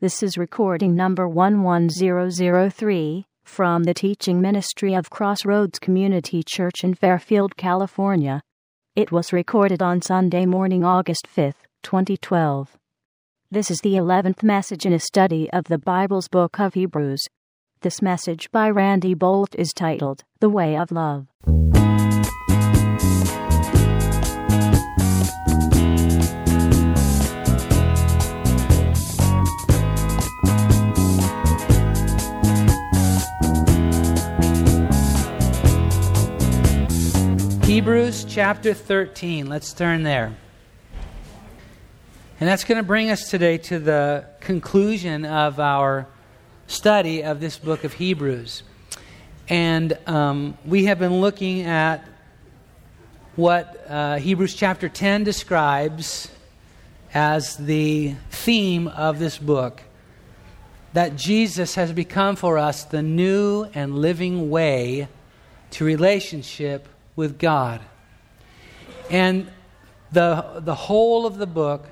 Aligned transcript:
This 0.00 0.22
is 0.22 0.38
recording 0.38 0.94
number 0.94 1.26
11003 1.26 3.26
from 3.42 3.82
the 3.82 3.94
teaching 3.94 4.40
ministry 4.40 4.94
of 4.94 5.10
Crossroads 5.10 5.80
Community 5.80 6.44
Church 6.46 6.84
in 6.84 6.94
Fairfield, 6.94 7.56
California. 7.56 8.40
It 8.94 9.10
was 9.10 9.32
recorded 9.32 9.82
on 9.82 10.00
Sunday 10.00 10.46
morning, 10.46 10.84
August 10.84 11.26
5th, 11.26 11.66
2012. 11.82 12.78
This 13.50 13.72
is 13.72 13.80
the 13.80 13.94
11th 13.94 14.44
message 14.44 14.86
in 14.86 14.92
a 14.92 15.00
study 15.00 15.50
of 15.50 15.64
the 15.64 15.78
Bible's 15.78 16.28
book 16.28 16.60
of 16.60 16.74
Hebrews. 16.74 17.24
This 17.80 18.00
message 18.00 18.52
by 18.52 18.70
Randy 18.70 19.16
Boldt 19.16 19.56
is 19.56 19.72
titled 19.72 20.22
The 20.38 20.48
Way 20.48 20.76
of 20.76 20.92
Love. 20.92 21.26
Hebrews 37.78 38.26
chapter 38.28 38.74
13. 38.74 39.46
Let's 39.48 39.72
turn 39.72 40.02
there. 40.02 40.34
And 42.40 42.48
that's 42.48 42.64
going 42.64 42.78
to 42.78 42.82
bring 42.82 43.08
us 43.08 43.30
today 43.30 43.56
to 43.56 43.78
the 43.78 44.26
conclusion 44.40 45.24
of 45.24 45.60
our 45.60 46.08
study 46.66 47.22
of 47.22 47.38
this 47.38 47.56
book 47.56 47.84
of 47.84 47.92
Hebrews. 47.92 48.64
And 49.48 49.96
um, 50.08 50.58
we 50.64 50.86
have 50.86 50.98
been 50.98 51.20
looking 51.20 51.62
at 51.66 52.04
what 53.36 53.86
uh, 53.88 54.16
Hebrews 54.16 54.54
chapter 54.54 54.88
10 54.88 55.22
describes 55.22 56.32
as 57.14 57.56
the 57.58 58.16
theme 58.32 58.88
of 58.88 59.20
this 59.20 59.38
book 59.38 59.82
that 60.94 61.14
Jesus 61.14 61.76
has 61.76 61.92
become 61.92 62.34
for 62.34 62.58
us 62.58 62.82
the 62.82 63.02
new 63.02 63.68
and 63.72 63.96
living 63.96 64.50
way 64.50 65.06
to 65.70 65.84
relationship 65.84 66.88
with 67.18 67.36
God. 67.36 67.80
And 69.10 69.50
the, 70.12 70.60
the 70.60 70.76
whole 70.76 71.26
of 71.26 71.36
the 71.36 71.48
book 71.48 71.88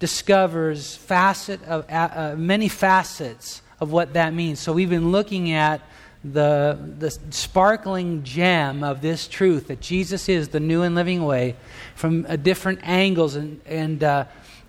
discovers 0.00 0.94
facet 0.94 1.62
of, 1.64 1.86
uh, 1.88 2.34
many 2.36 2.68
facets 2.68 3.62
of 3.80 3.90
what 3.90 4.12
that 4.12 4.34
means. 4.34 4.60
So 4.60 4.74
we've 4.74 4.90
been 4.90 5.12
looking 5.12 5.50
at 5.50 5.80
the, 6.22 6.78
the 6.98 7.10
sparkling 7.30 8.22
gem 8.22 8.84
of 8.84 9.00
this 9.00 9.28
truth 9.28 9.68
that 9.68 9.80
Jesus 9.80 10.28
is 10.28 10.48
the 10.48 10.60
new 10.60 10.82
and 10.82 10.94
living 10.94 11.24
way 11.24 11.56
from 11.94 12.26
uh, 12.28 12.36
different 12.36 12.80
angles 12.82 13.34
and, 13.34 13.62
and, 13.64 14.04
uh, 14.04 14.26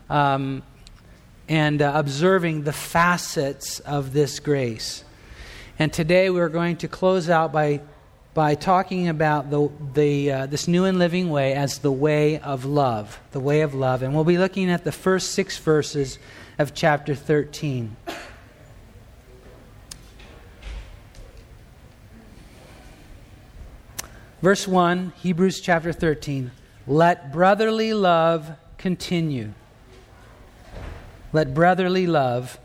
um, 0.10 0.64
and 1.50 1.82
uh, 1.82 1.92
observing 1.96 2.64
the 2.64 2.72
facets 2.72 3.82
of 3.82 4.14
this 4.14 4.40
grace. 4.40 5.04
And 5.78 5.92
today 5.92 6.30
we're 6.30 6.48
going 6.48 6.78
to 6.78 6.88
close 6.88 7.30
out 7.30 7.52
by 7.52 7.82
by 8.38 8.54
talking 8.54 9.08
about 9.08 9.50
the, 9.50 9.68
the, 9.96 10.32
uh, 10.32 10.46
this 10.46 10.68
new 10.68 10.86
and 10.86 11.00
living 11.00 11.32
way 11.32 11.56
as 11.56 11.80
the 11.80 11.92
way 11.92 12.38
of 12.38 12.66
love. 12.66 13.20
The 13.32 13.40
way 13.40 13.62
of 13.62 13.74
love. 13.74 14.04
And 14.04 14.14
we'll 14.14 14.26
be 14.26 14.38
looking 14.38 14.70
at 14.70 14.84
the 14.84 14.92
first 14.92 15.32
six 15.32 15.58
verses 15.58 16.20
of 16.60 16.76
chapter 16.76 17.16
13. 17.16 17.96
Verse 24.40 24.68
1, 24.68 25.14
Hebrews 25.18 25.60
chapter 25.60 25.92
13. 25.92 26.52
Let 26.86 27.32
brotherly 27.34 27.92
love 27.96 28.52
continue. 28.78 29.54
Let 31.34 31.56
brotherly 31.56 32.06
love 32.06 32.60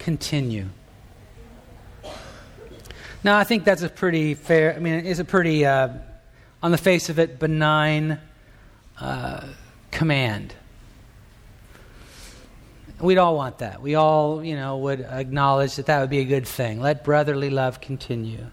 continue. 0.00 0.70
Now, 3.24 3.38
I 3.38 3.44
think 3.44 3.62
that's 3.62 3.82
a 3.82 3.88
pretty 3.88 4.34
fair, 4.34 4.74
I 4.74 4.80
mean, 4.80 5.06
it's 5.06 5.20
a 5.20 5.24
pretty, 5.24 5.64
uh, 5.64 5.90
on 6.60 6.72
the 6.72 6.78
face 6.78 7.08
of 7.08 7.20
it, 7.20 7.38
benign 7.38 8.18
uh, 9.00 9.46
command. 9.92 10.54
We'd 13.00 13.18
all 13.18 13.36
want 13.36 13.58
that. 13.58 13.80
We 13.80 13.94
all, 13.94 14.44
you 14.44 14.56
know, 14.56 14.78
would 14.78 15.02
acknowledge 15.02 15.76
that 15.76 15.86
that 15.86 16.00
would 16.00 16.10
be 16.10 16.18
a 16.18 16.24
good 16.24 16.48
thing. 16.48 16.80
Let 16.80 17.04
brotherly 17.04 17.48
love 17.48 17.80
continue. 17.80 18.46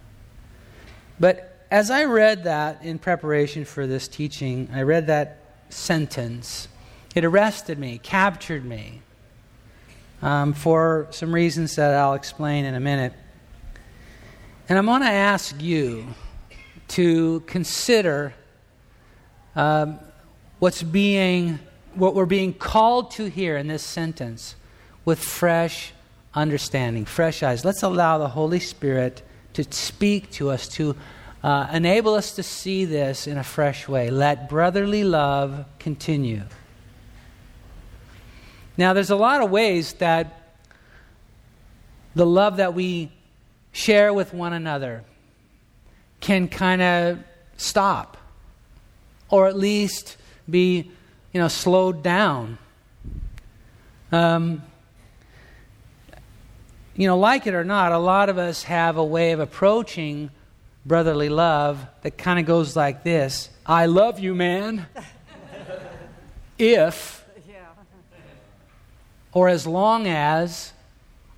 But 1.19 1.65
as 1.71 1.89
I 1.89 2.03
read 2.05 2.43
that 2.43 2.83
in 2.83 2.99
preparation 2.99 3.65
for 3.65 3.87
this 3.87 4.07
teaching, 4.07 4.69
I 4.71 4.83
read 4.83 5.07
that 5.07 5.37
sentence. 5.69 6.67
It 7.15 7.25
arrested 7.25 7.79
me, 7.79 7.97
captured 7.97 8.65
me, 8.65 9.01
um, 10.21 10.53
for 10.53 11.07
some 11.09 11.33
reasons 11.33 11.75
that 11.75 11.95
I'll 11.95 12.13
explain 12.13 12.65
in 12.65 12.75
a 12.75 12.79
minute. 12.79 13.13
And 14.69 14.77
I'm 14.77 14.85
going 14.85 15.01
to 15.01 15.07
ask 15.07 15.59
you 15.59 16.05
to 16.89 17.39
consider 17.47 18.35
um, 19.55 19.99
what's 20.59 20.83
being, 20.83 21.57
what 21.95 22.13
we're 22.13 22.27
being 22.27 22.53
called 22.53 23.09
to 23.11 23.25
here 23.31 23.57
in 23.57 23.65
this 23.65 23.81
sentence 23.81 24.55
with 25.05 25.17
fresh 25.17 25.91
understanding, 26.35 27.05
fresh 27.05 27.41
eyes. 27.41 27.65
Let's 27.65 27.81
allow 27.81 28.19
the 28.19 28.27
Holy 28.27 28.59
Spirit 28.59 29.23
to 29.53 29.63
speak 29.71 30.29
to 30.33 30.51
us, 30.51 30.67
to 30.67 30.95
uh, 31.41 31.67
enable 31.73 32.13
us 32.13 32.35
to 32.35 32.43
see 32.43 32.85
this 32.85 33.25
in 33.25 33.39
a 33.39 33.43
fresh 33.43 33.87
way. 33.87 34.11
Let 34.11 34.49
brotherly 34.49 35.03
love 35.03 35.65
continue. 35.79 36.43
Now, 38.77 38.93
there's 38.93 39.09
a 39.09 39.15
lot 39.15 39.41
of 39.41 39.49
ways 39.49 39.93
that 39.93 40.53
the 42.13 42.27
love 42.27 42.57
that 42.57 42.75
we 42.75 43.09
share 43.71 44.13
with 44.13 44.33
one 44.33 44.53
another 44.53 45.03
can 46.19 46.47
kind 46.47 46.81
of 46.81 47.19
stop 47.57 48.17
or 49.29 49.47
at 49.47 49.55
least 49.55 50.17
be 50.49 50.91
you 51.31 51.39
know 51.39 51.47
slowed 51.47 52.01
down. 52.01 52.57
Um, 54.11 54.63
you 56.95 57.07
know 57.07 57.17
like 57.17 57.47
it 57.47 57.53
or 57.53 57.63
not 57.63 57.91
a 57.91 57.97
lot 57.97 58.29
of 58.29 58.37
us 58.37 58.63
have 58.63 58.97
a 58.97 59.03
way 59.03 59.31
of 59.31 59.39
approaching 59.39 60.31
brotherly 60.85 61.29
love 61.29 61.85
that 62.01 62.17
kind 62.17 62.39
of 62.39 62.45
goes 62.45 62.75
like 62.75 63.03
this. 63.03 63.49
I 63.65 63.85
love 63.85 64.19
you 64.19 64.35
man. 64.35 64.87
If 66.61 67.25
or 69.31 69.47
as 69.47 69.65
long 69.65 70.07
as 70.07 70.73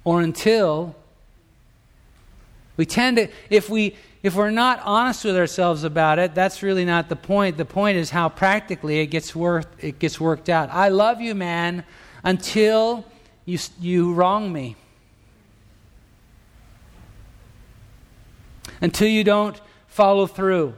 or 0.03 0.21
until 0.21 0.95
we 2.81 2.85
tend 2.87 3.17
to, 3.17 3.27
if, 3.51 3.69
we, 3.69 3.95
if 4.23 4.33
we're 4.33 4.49
not 4.49 4.81
honest 4.83 5.23
with 5.23 5.37
ourselves 5.37 5.83
about 5.83 6.17
it, 6.17 6.33
that's 6.33 6.63
really 6.63 6.83
not 6.83 7.09
the 7.09 7.15
point. 7.15 7.57
The 7.57 7.63
point 7.63 7.95
is 7.95 8.09
how 8.09 8.27
practically 8.27 9.01
it 9.01 9.11
gets, 9.11 9.35
worth, 9.35 9.67
it 9.77 9.99
gets 9.99 10.19
worked 10.19 10.49
out. 10.49 10.71
I 10.71 10.89
love 10.89 11.21
you, 11.21 11.35
man, 11.35 11.83
until 12.23 13.05
you, 13.45 13.59
you 13.79 14.15
wrong 14.15 14.51
me. 14.51 14.77
Until 18.81 19.09
you 19.09 19.23
don't 19.23 19.61
follow 19.85 20.25
through. 20.25 20.73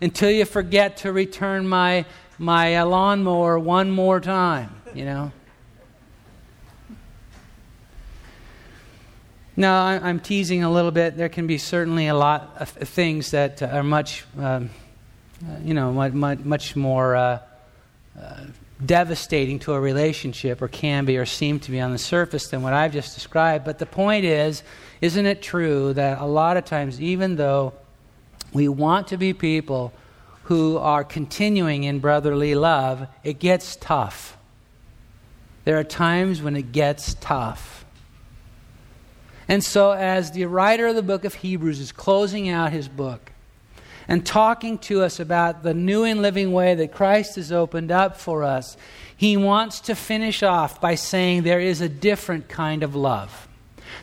Until 0.00 0.32
you 0.32 0.44
forget 0.44 0.96
to 0.96 1.12
return 1.12 1.68
my, 1.68 2.04
my 2.36 2.78
uh, 2.78 2.84
lawnmower 2.84 3.60
one 3.60 3.92
more 3.92 4.18
time, 4.18 4.74
you 4.92 5.04
know. 5.04 5.30
No, 9.58 9.74
I'm 9.74 10.20
teasing 10.20 10.62
a 10.62 10.70
little 10.70 10.92
bit. 10.92 11.16
There 11.16 11.28
can 11.28 11.48
be 11.48 11.58
certainly 11.58 12.06
a 12.06 12.14
lot 12.14 12.54
of 12.60 12.68
things 12.68 13.32
that 13.32 13.60
are 13.60 13.82
much, 13.82 14.24
um, 14.38 14.70
uh, 15.44 15.56
you 15.64 15.74
know, 15.74 15.92
much, 15.92 16.12
much 16.44 16.76
more 16.76 17.16
uh, 17.16 17.38
uh, 18.16 18.44
devastating 18.86 19.58
to 19.58 19.72
a 19.72 19.80
relationship, 19.80 20.62
or 20.62 20.68
can 20.68 21.06
be, 21.06 21.18
or 21.18 21.26
seem 21.26 21.58
to 21.58 21.72
be 21.72 21.80
on 21.80 21.90
the 21.90 21.98
surface 21.98 22.46
than 22.46 22.62
what 22.62 22.72
I've 22.72 22.92
just 22.92 23.16
described. 23.16 23.64
But 23.64 23.80
the 23.80 23.86
point 23.86 24.24
is, 24.24 24.62
isn't 25.00 25.26
it 25.26 25.42
true 25.42 25.92
that 25.94 26.20
a 26.20 26.24
lot 26.24 26.56
of 26.56 26.64
times, 26.64 27.00
even 27.00 27.34
though 27.34 27.72
we 28.52 28.68
want 28.68 29.08
to 29.08 29.16
be 29.16 29.32
people 29.32 29.92
who 30.44 30.76
are 30.78 31.02
continuing 31.02 31.82
in 31.82 31.98
brotherly 31.98 32.54
love, 32.54 33.08
it 33.24 33.40
gets 33.40 33.74
tough. 33.74 34.38
There 35.64 35.76
are 35.80 35.82
times 35.82 36.42
when 36.42 36.54
it 36.54 36.70
gets 36.70 37.14
tough. 37.14 37.84
And 39.48 39.64
so, 39.64 39.92
as 39.92 40.32
the 40.32 40.44
writer 40.44 40.86
of 40.86 40.94
the 40.94 41.02
book 41.02 41.24
of 41.24 41.34
Hebrews 41.34 41.80
is 41.80 41.90
closing 41.90 42.50
out 42.50 42.70
his 42.70 42.86
book 42.86 43.32
and 44.06 44.24
talking 44.24 44.78
to 44.78 45.02
us 45.02 45.18
about 45.18 45.62
the 45.62 45.74
new 45.74 46.04
and 46.04 46.20
living 46.20 46.52
way 46.52 46.74
that 46.74 46.92
Christ 46.92 47.36
has 47.36 47.50
opened 47.50 47.90
up 47.90 48.18
for 48.18 48.44
us, 48.44 48.76
he 49.16 49.36
wants 49.36 49.80
to 49.80 49.94
finish 49.94 50.42
off 50.42 50.80
by 50.80 50.94
saying 50.94 51.42
there 51.42 51.60
is 51.60 51.80
a 51.80 51.88
different 51.88 52.48
kind 52.48 52.82
of 52.82 52.94
love. 52.94 53.48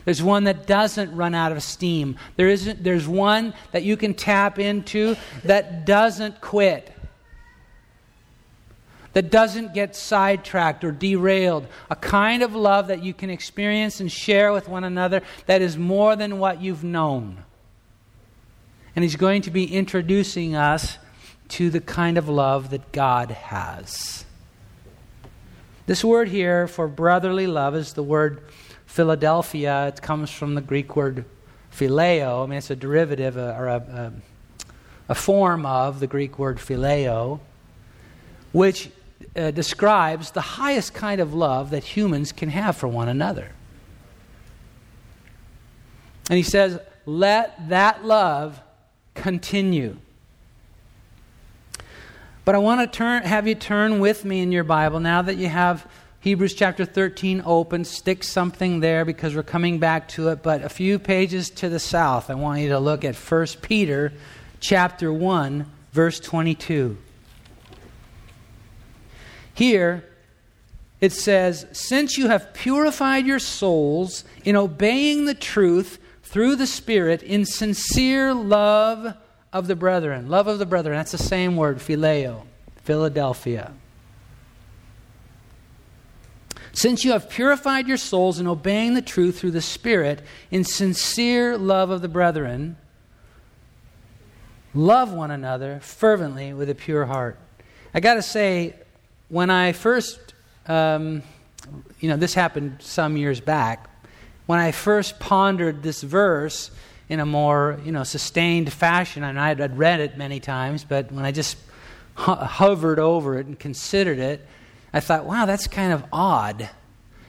There's 0.04 0.22
one 0.22 0.44
that 0.44 0.66
doesn't 0.66 1.14
run 1.14 1.34
out 1.34 1.52
of 1.52 1.62
steam. 1.62 2.16
There 2.36 2.48
isn't, 2.48 2.82
there's 2.82 3.08
one 3.08 3.54
that 3.72 3.82
you 3.82 3.96
can 3.96 4.14
tap 4.14 4.58
into 4.58 5.16
that 5.44 5.86
doesn't 5.86 6.40
quit. 6.40 6.92
That 9.16 9.30
doesn't 9.30 9.72
get 9.72 9.96
sidetracked 9.96 10.84
or 10.84 10.92
derailed, 10.92 11.66
a 11.88 11.96
kind 11.96 12.42
of 12.42 12.54
love 12.54 12.88
that 12.88 13.02
you 13.02 13.14
can 13.14 13.30
experience 13.30 13.98
and 13.98 14.12
share 14.12 14.52
with 14.52 14.68
one 14.68 14.84
another 14.84 15.22
that 15.46 15.62
is 15.62 15.78
more 15.78 16.14
than 16.16 16.38
what 16.38 16.60
you've 16.60 16.84
known. 16.84 17.42
And 18.94 19.02
He's 19.02 19.16
going 19.16 19.40
to 19.40 19.50
be 19.50 19.74
introducing 19.74 20.54
us 20.54 20.98
to 21.48 21.70
the 21.70 21.80
kind 21.80 22.18
of 22.18 22.28
love 22.28 22.68
that 22.68 22.92
God 22.92 23.30
has. 23.30 24.26
This 25.86 26.04
word 26.04 26.28
here 26.28 26.68
for 26.68 26.86
brotherly 26.86 27.46
love 27.46 27.74
is 27.74 27.94
the 27.94 28.02
word 28.02 28.42
Philadelphia. 28.84 29.86
It 29.86 30.02
comes 30.02 30.30
from 30.30 30.54
the 30.56 30.60
Greek 30.60 30.94
word 30.94 31.24
phileo. 31.72 32.44
I 32.44 32.46
mean, 32.46 32.58
it's 32.58 32.68
a 32.68 32.76
derivative 32.76 33.38
or 33.38 33.66
a, 33.66 33.76
a, 33.76 34.12
a 35.08 35.14
form 35.14 35.64
of 35.64 36.00
the 36.00 36.06
Greek 36.06 36.38
word 36.38 36.58
phileo, 36.58 37.40
which 38.52 38.90
uh, 39.34 39.50
describes 39.50 40.30
the 40.30 40.40
highest 40.40 40.94
kind 40.94 41.20
of 41.20 41.34
love 41.34 41.70
that 41.70 41.84
humans 41.84 42.32
can 42.32 42.48
have 42.48 42.76
for 42.76 42.88
one 42.88 43.08
another. 43.08 43.50
And 46.28 46.36
he 46.36 46.42
says, 46.42 46.78
let 47.04 47.68
that 47.68 48.04
love 48.04 48.60
continue. 49.14 49.96
But 52.44 52.54
I 52.54 52.58
want 52.58 52.80
to 52.80 52.96
turn, 52.96 53.22
have 53.22 53.46
you 53.46 53.54
turn 53.54 54.00
with 54.00 54.24
me 54.24 54.40
in 54.40 54.52
your 54.52 54.64
Bible 54.64 55.00
now 55.00 55.22
that 55.22 55.36
you 55.36 55.48
have 55.48 55.86
Hebrews 56.26 56.54
chapter 56.54 56.84
13 56.84 57.42
open. 57.46 57.84
Stick 57.84 58.24
something 58.24 58.80
there 58.80 59.04
because 59.04 59.36
we're 59.36 59.44
coming 59.44 59.78
back 59.78 60.08
to 60.08 60.30
it. 60.30 60.42
But 60.42 60.62
a 60.62 60.68
few 60.68 60.98
pages 60.98 61.50
to 61.50 61.68
the 61.68 61.78
south, 61.78 62.30
I 62.30 62.34
want 62.34 62.60
you 62.62 62.70
to 62.70 62.80
look 62.80 63.04
at 63.04 63.14
1 63.14 63.46
Peter 63.62 64.12
chapter 64.58 65.12
1, 65.12 65.70
verse 65.92 66.18
22. 66.18 66.98
Here, 69.56 70.04
it 71.00 71.12
says, 71.12 71.64
Since 71.72 72.18
you 72.18 72.28
have 72.28 72.52
purified 72.52 73.26
your 73.26 73.38
souls 73.38 74.22
in 74.44 74.54
obeying 74.54 75.24
the 75.24 75.34
truth 75.34 75.98
through 76.22 76.56
the 76.56 76.66
Spirit 76.66 77.22
in 77.22 77.46
sincere 77.46 78.34
love 78.34 79.16
of 79.54 79.66
the 79.66 79.74
brethren. 79.74 80.28
Love 80.28 80.46
of 80.46 80.58
the 80.58 80.66
brethren, 80.66 80.94
that's 80.94 81.12
the 81.12 81.18
same 81.18 81.56
word, 81.56 81.78
phileo, 81.78 82.42
Philadelphia. 82.84 83.72
Since 86.74 87.02
you 87.02 87.12
have 87.12 87.30
purified 87.30 87.88
your 87.88 87.96
souls 87.96 88.38
in 88.38 88.46
obeying 88.46 88.92
the 88.92 89.00
truth 89.00 89.38
through 89.40 89.52
the 89.52 89.62
Spirit 89.62 90.20
in 90.50 90.64
sincere 90.64 91.56
love 91.56 91.88
of 91.88 92.02
the 92.02 92.08
brethren, 92.08 92.76
love 94.74 95.14
one 95.14 95.30
another 95.30 95.80
fervently 95.80 96.52
with 96.52 96.68
a 96.68 96.74
pure 96.74 97.06
heart. 97.06 97.38
I 97.94 98.00
got 98.00 98.14
to 98.14 98.22
say, 98.22 98.74
when 99.28 99.50
I 99.50 99.72
first, 99.72 100.34
um, 100.66 101.22
you 102.00 102.08
know, 102.08 102.16
this 102.16 102.34
happened 102.34 102.76
some 102.80 103.16
years 103.16 103.40
back, 103.40 103.90
when 104.46 104.58
I 104.58 104.70
first 104.70 105.18
pondered 105.18 105.82
this 105.82 106.02
verse 106.02 106.70
in 107.08 107.20
a 107.20 107.26
more, 107.26 107.78
you 107.84 107.92
know, 107.92 108.04
sustained 108.04 108.72
fashion, 108.72 109.24
and 109.24 109.38
I 109.38 109.48
had 109.48 109.78
read 109.78 110.00
it 110.00 110.16
many 110.16 110.40
times, 110.40 110.84
but 110.84 111.10
when 111.10 111.24
I 111.24 111.32
just 111.32 111.56
ho- 112.14 112.34
hovered 112.34 112.98
over 112.98 113.38
it 113.38 113.46
and 113.46 113.58
considered 113.58 114.18
it, 114.18 114.46
I 114.92 115.00
thought, 115.00 115.24
wow, 115.24 115.46
that's 115.46 115.66
kind 115.66 115.92
of 115.92 116.04
odd. 116.12 116.68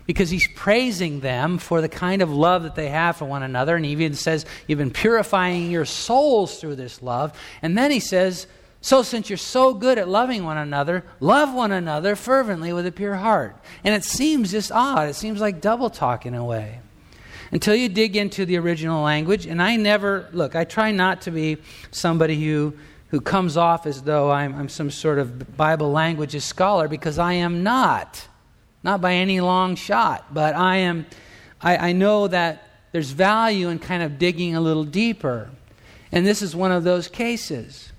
Because 0.06 0.30
he's 0.30 0.48
praising 0.56 1.20
them 1.20 1.58
for 1.58 1.82
the 1.82 1.90
kind 1.90 2.22
of 2.22 2.32
love 2.32 2.64
that 2.64 2.76
they 2.76 2.88
have 2.88 3.18
for 3.18 3.26
one 3.26 3.44
another. 3.44 3.76
And 3.76 3.84
he 3.84 3.92
even 3.92 4.14
says, 4.14 4.46
You've 4.66 4.80
been 4.80 4.90
purifying 4.90 5.70
your 5.70 5.84
souls 5.84 6.62
through 6.62 6.78
this 6.78 7.02
love. 7.02 7.38
And 7.62 7.78
then 7.78 7.92
he 7.92 8.00
says, 8.00 8.48
so, 8.82 9.02
since 9.02 9.30
you're 9.30 9.38
so 9.38 9.74
good 9.74 9.98
at 9.98 10.08
loving 10.08 10.44
one 10.44 10.58
another, 10.58 11.04
love 11.20 11.54
one 11.54 11.72
another 11.72 12.16
fervently 12.16 12.72
with 12.74 12.86
a 12.86 12.92
pure 12.92 13.16
heart. 13.16 13.58
And 13.84 13.96
it 13.96 14.04
seems 14.04 14.52
just 14.52 14.72
odd. 14.72 15.10
It 15.10 15.16
seems 15.16 15.42
like 15.42 15.62
double 15.62 15.90
talk 15.90 16.26
in 16.26 16.36
a 16.36 16.46
way. 16.46 16.80
Until 17.52 17.76
you 17.76 17.90
dig 17.90 18.16
into 18.16 18.46
the 18.46 18.58
original 18.58 19.04
language, 19.04 19.46
and 19.46 19.62
I 19.62 19.78
never, 19.78 20.30
look, 20.32 20.56
I 20.56 20.64
try 20.64 20.92
not 20.92 21.22
to 21.22 21.32
be 21.32 21.58
somebody 21.92 22.44
who, 22.44 22.76
who 23.10 23.20
comes 23.20 23.58
off 23.58 23.86
as 23.86 24.04
though 24.04 24.30
I'm, 24.32 24.54
I'm 24.54 24.70
some 24.70 24.92
sort 24.92 25.18
of 25.18 25.58
Bible 25.58 25.92
languages 25.92 26.44
scholar 26.44 26.88
because 26.88 27.18
I 27.18 27.34
am 27.34 27.64
not. 27.64 28.28
Not 28.84 29.02
by 29.02 29.14
any 29.14 29.42
long 29.42 29.76
shot, 29.76 30.34
but 30.34 30.56
I 30.56 30.78
am, 30.78 31.08
I, 31.62 31.90
I 31.90 31.92
know 31.94 32.28
that 32.28 32.68
there's 32.92 33.10
value 33.10 33.70
in 33.70 33.80
kind 33.80 34.04
of 34.04 34.20
digging 34.20 34.56
a 34.56 34.62
little 34.62 34.84
deeper. 34.84 35.50
And 36.12 36.26
this 36.26 36.42
is 36.42 36.56
one 36.56 36.72
of 36.72 36.84
those 36.84 37.08
cases 37.08 37.92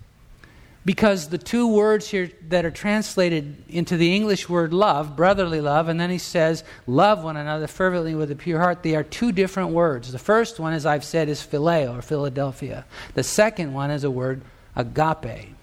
because 0.88 1.28
the 1.28 1.36
two 1.36 1.68
words 1.68 2.08
here 2.08 2.30
that 2.48 2.64
are 2.64 2.70
translated 2.70 3.62
into 3.68 3.98
the 3.98 4.16
English 4.16 4.48
word 4.48 4.72
love, 4.72 5.16
brotherly 5.16 5.60
love, 5.60 5.86
and 5.86 6.00
then 6.00 6.08
he 6.08 6.16
says, 6.16 6.64
love 6.86 7.22
one 7.22 7.36
another 7.36 7.66
fervently 7.66 8.14
with 8.14 8.30
a 8.30 8.34
pure 8.34 8.58
heart, 8.58 8.82
they 8.82 8.96
are 8.96 9.02
two 9.02 9.30
different 9.30 9.68
words. 9.68 10.10
The 10.10 10.18
first 10.18 10.58
one, 10.58 10.72
as 10.72 10.86
I've 10.86 11.04
said, 11.04 11.28
is 11.28 11.46
phileo 11.46 11.98
or 11.98 12.00
Philadelphia. 12.00 12.86
The 13.12 13.22
second 13.22 13.74
one 13.74 13.90
is 13.90 14.02
a 14.02 14.10
word 14.10 14.40
agape. 14.74 15.54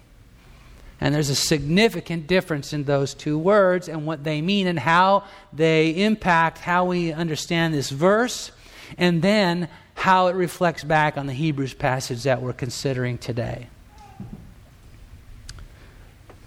And 1.00 1.12
there's 1.12 1.30
a 1.30 1.34
significant 1.34 2.28
difference 2.28 2.72
in 2.72 2.84
those 2.84 3.12
two 3.12 3.36
words 3.36 3.88
and 3.88 4.06
what 4.06 4.22
they 4.22 4.40
mean 4.40 4.68
and 4.68 4.78
how 4.78 5.24
they 5.52 6.04
impact 6.04 6.58
how 6.58 6.84
we 6.84 7.12
understand 7.12 7.74
this 7.74 7.90
verse, 7.90 8.52
and 8.96 9.22
then 9.22 9.68
how 9.94 10.28
it 10.28 10.36
reflects 10.36 10.84
back 10.84 11.18
on 11.18 11.26
the 11.26 11.32
Hebrews 11.32 11.74
passage 11.74 12.22
that 12.22 12.42
we're 12.42 12.52
considering 12.52 13.18
today. 13.18 13.66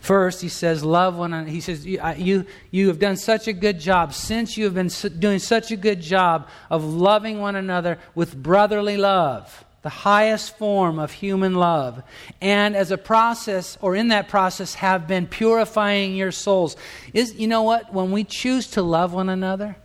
First, 0.09 0.41
he 0.41 0.49
says, 0.49 0.83
love 0.83 1.17
one 1.17 1.33
another. 1.33 1.51
He 1.51 1.61
says, 1.61 1.85
you, 1.85 2.43
you 2.71 2.87
have 2.87 2.97
done 2.97 3.15
such 3.15 3.47
a 3.47 3.53
good 3.53 3.79
job. 3.79 4.11
Since 4.11 4.57
you 4.57 4.63
have 4.63 4.73
been 4.73 4.89
doing 5.19 5.37
such 5.37 5.69
a 5.69 5.75
good 5.75 6.01
job 6.01 6.47
of 6.71 6.83
loving 6.83 7.37
one 7.37 7.55
another 7.55 7.99
with 8.15 8.35
brotherly 8.35 8.97
love, 8.97 9.63
the 9.83 9.89
highest 9.89 10.57
form 10.57 10.97
of 10.97 11.11
human 11.11 11.53
love, 11.53 12.01
and 12.41 12.75
as 12.75 12.89
a 12.89 12.97
process, 12.97 13.77
or 13.81 13.95
in 13.95 14.07
that 14.07 14.29
process, 14.29 14.73
have 14.73 15.07
been 15.07 15.27
purifying 15.27 16.15
your 16.15 16.31
souls. 16.31 16.75
Is, 17.13 17.35
you 17.35 17.47
know 17.47 17.61
what? 17.61 17.93
When 17.93 18.09
we 18.09 18.23
choose 18.23 18.65
to 18.71 18.81
love 18.81 19.13
one 19.13 19.29
another, 19.29 19.75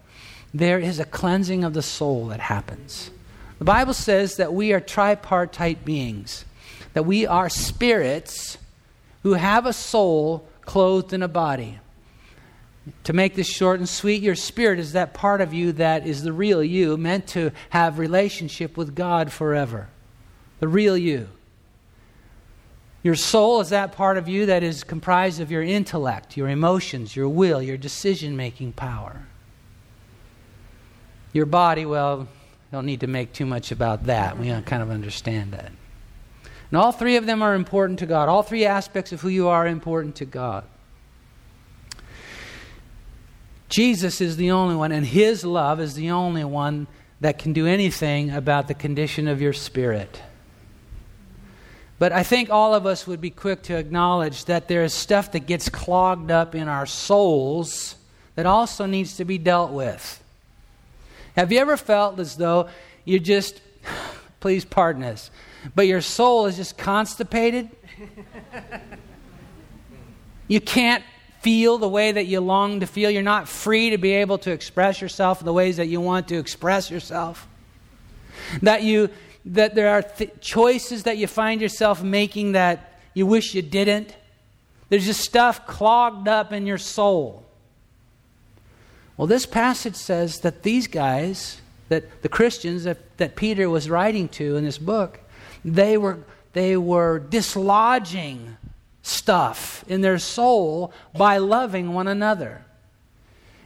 there 0.55 0.79
is 0.79 0.99
a 0.99 1.05
cleansing 1.05 1.65
of 1.65 1.75
the 1.75 1.82
soul 1.82 2.29
that 2.29 2.41
happens. 2.41 3.11
The 3.59 3.67
Bible 3.67 3.93
says 3.93 4.37
that 4.37 4.55
we 4.55 4.73
are 4.73 4.81
tripartite 4.81 5.85
beings, 5.85 6.47
that 6.94 7.05
we 7.05 7.27
are 7.27 7.50
spirits 7.50 8.56
who 9.25 9.32
have 9.32 9.67
a 9.67 9.73
soul 9.73 10.47
clothed 10.61 11.12
in 11.12 11.23
a 11.23 11.29
body. 11.29 11.81
To 13.05 13.12
make 13.15 13.35
this 13.35 13.49
short 13.49 13.81
and 13.81 13.88
sweet, 13.88 14.23
your 14.23 14.35
spirit 14.35 14.79
is 14.79 14.93
that 14.93 15.15
part 15.15 15.41
of 15.41 15.53
you 15.53 15.73
that 15.73 16.06
is 16.06 16.23
the 16.23 16.32
real 16.32 16.62
you, 16.62 16.97
meant 16.99 17.26
to 17.29 17.50
have 17.71 17.99
relationship 17.99 18.76
with 18.76 18.94
God 18.94 19.32
forever. 19.32 19.89
The 20.60 20.69
real 20.69 20.96
you. 20.96 21.29
Your 23.03 23.15
soul 23.15 23.60
is 23.60 23.70
that 23.70 23.93
part 23.93 24.19
of 24.19 24.29
you 24.29 24.46
that 24.46 24.63
is 24.63 24.84
comprised 24.84 25.41
of 25.41 25.51
your 25.51 25.63
intellect, 25.63 26.37
your 26.37 26.49
emotions, 26.49 27.17
your 27.17 27.29
will, 27.29 27.63
your 27.63 27.77
decision 27.79 28.37
making 28.37 28.72
power. 28.72 29.27
Your 31.32 31.46
body, 31.46 31.87
well, 31.87 32.29
don't 32.70 32.87
need 32.87 33.01
to 33.01 33.06
make 33.06 33.32
too 33.32 33.46
much 33.46 33.72
about 33.72 34.05
that. 34.05 34.39
We 34.39 34.49
kind 34.63 34.82
of 34.82 34.91
understand 34.91 35.53
that. 35.53 35.72
And 36.75 36.83
all 36.83 36.91
three 36.91 37.15
of 37.15 37.25
them 37.25 37.41
are 37.41 37.55
important 37.55 38.01
to 38.01 38.07
God. 38.07 38.29
All 38.29 38.43
three 38.43 38.65
aspects 38.65 39.13
of 39.13 39.21
who 39.21 39.29
you 39.29 39.47
are 39.47 39.65
are 39.65 39.69
important 39.69 40.17
to 40.17 40.25
God. 40.25 40.65
Jesus 43.69 44.21
is 44.21 44.37
the 44.37 44.51
only 44.51 44.75
one, 44.75 44.91
and 44.91 45.07
His 45.07 45.45
love 45.45 45.79
is 45.79 45.95
the 45.95 46.11
only 46.11 46.43
one 46.43 46.89
that 47.21 47.39
can 47.39 47.53
do 47.53 47.69
anything 47.69 48.31
about 48.31 48.67
the 48.67 48.75
condition 48.75 49.29
of 49.29 49.41
your 49.41 49.53
spirit. 49.53 50.21
But 52.01 52.11
I 52.11 52.25
think 52.25 52.51
all 52.51 52.75
of 52.75 52.87
us 52.87 53.07
would 53.07 53.21
be 53.21 53.31
quick 53.31 53.63
to 53.63 53.77
acknowledge 53.77 54.47
that 54.47 54.67
there 54.67 54.83
is 54.83 54.93
stuff 54.93 55.31
that 55.31 55.47
gets 55.47 55.69
clogged 55.69 56.33
up 56.33 56.57
in 56.57 56.67
our 56.67 56.87
souls 56.87 57.95
that 58.35 58.47
also 58.47 58.87
needs 58.87 59.19
to 59.19 59.25
be 59.25 59.39
dealt 59.39 59.71
with. 59.71 60.21
Have 61.37 61.53
you 61.53 61.61
ever 61.61 61.77
felt 61.77 62.19
as 62.19 62.35
though 62.35 62.69
you 63.05 63.21
just, 63.21 63.61
please 64.41 64.65
pardon 64.65 65.05
us, 65.05 65.31
but 65.75 65.87
your 65.87 66.01
soul 66.01 66.47
is 66.47 66.56
just 66.56 66.77
constipated. 66.77 67.71
you 70.49 70.61
can't 70.61 71.05
feel 71.41 71.79
the 71.79 71.89
way 71.89 72.11
that 72.11 72.27
you 72.27 72.41
long 72.41 72.81
to 72.81 72.87
feel. 72.87 73.11
You're 73.11 73.23
not 73.23 73.49
free 73.49 73.91
to 73.91 73.99
be 73.99 74.13
able 74.13 74.39
to 74.39 74.51
express 74.51 75.01
yourself 75.01 75.41
in 75.41 75.44
the 75.44 75.53
ways 75.53 75.77
that 75.77 75.87
you 75.87 76.01
want 76.01 76.29
to 76.29 76.39
express 76.39 76.91
yourself. 76.91 77.47
That 78.63 78.83
you 78.83 79.11
that 79.47 79.75
there 79.75 79.91
are 79.91 80.03
th- 80.03 80.33
choices 80.41 81.03
that 81.03 81.19
you 81.19 81.27
find 81.27 81.61
yourself 81.61 82.03
making 82.03 82.53
that 82.53 82.99
you 83.13 83.27
wish 83.27 83.55
you 83.55 83.63
didn't. 83.63 84.17
There's 84.89 85.05
just 85.05 85.21
stuff 85.21 85.67
clogged 85.67 86.29
up 86.29 86.53
in 86.53 86.67
your 86.67 86.79
soul. 86.79 87.44
Well, 89.17 89.27
this 89.27 89.47
passage 89.47 89.97
says 89.97 90.41
that 90.41 90.63
these 90.63 90.87
guys, 90.87 91.61
that 91.89 92.23
the 92.23 92.29
Christians 92.29 92.85
that, 92.85 93.17
that 93.19 93.37
Peter 93.37 93.71
was 93.71 93.89
writing 93.89 94.29
to 94.31 94.56
in 94.56 94.65
this 94.65 94.79
book, 94.79 95.21
they 95.65 95.97
were, 95.97 96.19
they 96.53 96.77
were 96.77 97.19
dislodging 97.19 98.56
stuff 99.03 99.85
in 99.89 100.01
their 100.01 100.19
soul 100.19 100.93
by 101.17 101.39
loving 101.39 101.93
one 101.93 102.09
another. 102.09 102.65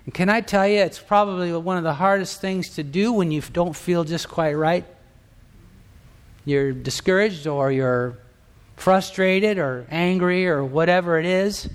And 0.05 0.15
can 0.15 0.29
I 0.29 0.41
tell 0.41 0.67
you, 0.67 0.79
it's 0.79 0.99
probably 0.99 1.53
one 1.53 1.77
of 1.77 1.85
the 1.85 1.95
hardest 1.95 2.41
things 2.41 2.71
to 2.71 2.83
do 2.83 3.13
when 3.13 3.31
you 3.31 3.43
don't 3.53 3.77
feel 3.77 4.05
just 4.05 4.29
quite 4.29 4.55
right. 4.55 4.85
You're 6.45 6.73
discouraged 6.73 7.47
or 7.47 7.71
you're 7.71 8.19
frustrated 8.77 9.59
or 9.59 9.87
angry 9.91 10.49
or 10.49 10.65
whatever 10.65 11.19
it 11.19 11.27
is. 11.27 11.69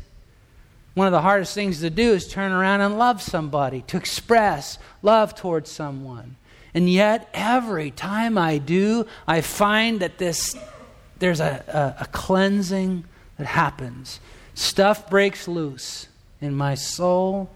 One 0.95 1.07
of 1.07 1.11
the 1.11 1.21
hardest 1.21 1.53
things 1.53 1.79
to 1.81 1.89
do 1.89 2.13
is 2.13 2.27
turn 2.27 2.51
around 2.51 2.81
and 2.81 2.97
love 2.97 3.21
somebody, 3.21 3.81
to 3.83 3.97
express 3.97 4.77
love 5.01 5.35
towards 5.35 5.71
someone. 5.71 6.35
And 6.73 6.89
yet, 6.89 7.29
every 7.33 7.91
time 7.91 8.37
I 8.37 8.57
do, 8.57 9.05
I 9.27 9.41
find 9.41 9.99
that 9.99 10.17
this, 10.17 10.55
there's 11.19 11.39
a, 11.39 11.95
a, 11.99 12.03
a 12.03 12.05
cleansing 12.07 13.05
that 13.37 13.47
happens. 13.47 14.19
Stuff 14.55 15.09
breaks 15.09 15.47
loose 15.47 16.07
in 16.41 16.55
my 16.55 16.75
soul, 16.75 17.49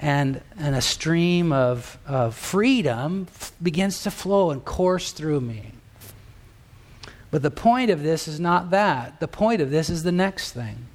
and, 0.00 0.40
and 0.56 0.74
a 0.74 0.80
stream 0.80 1.52
of, 1.52 1.98
of 2.06 2.34
freedom 2.34 3.26
f- 3.28 3.52
begins 3.62 4.02
to 4.04 4.10
flow 4.10 4.50
and 4.50 4.64
course 4.64 5.12
through 5.12 5.40
me. 5.40 5.72
But 7.30 7.42
the 7.42 7.50
point 7.50 7.90
of 7.90 8.02
this 8.02 8.26
is 8.26 8.40
not 8.40 8.70
that. 8.70 9.20
The 9.20 9.28
point 9.28 9.60
of 9.60 9.70
this 9.70 9.90
is 9.90 10.02
the 10.02 10.12
next 10.12 10.52
thing. 10.52 10.86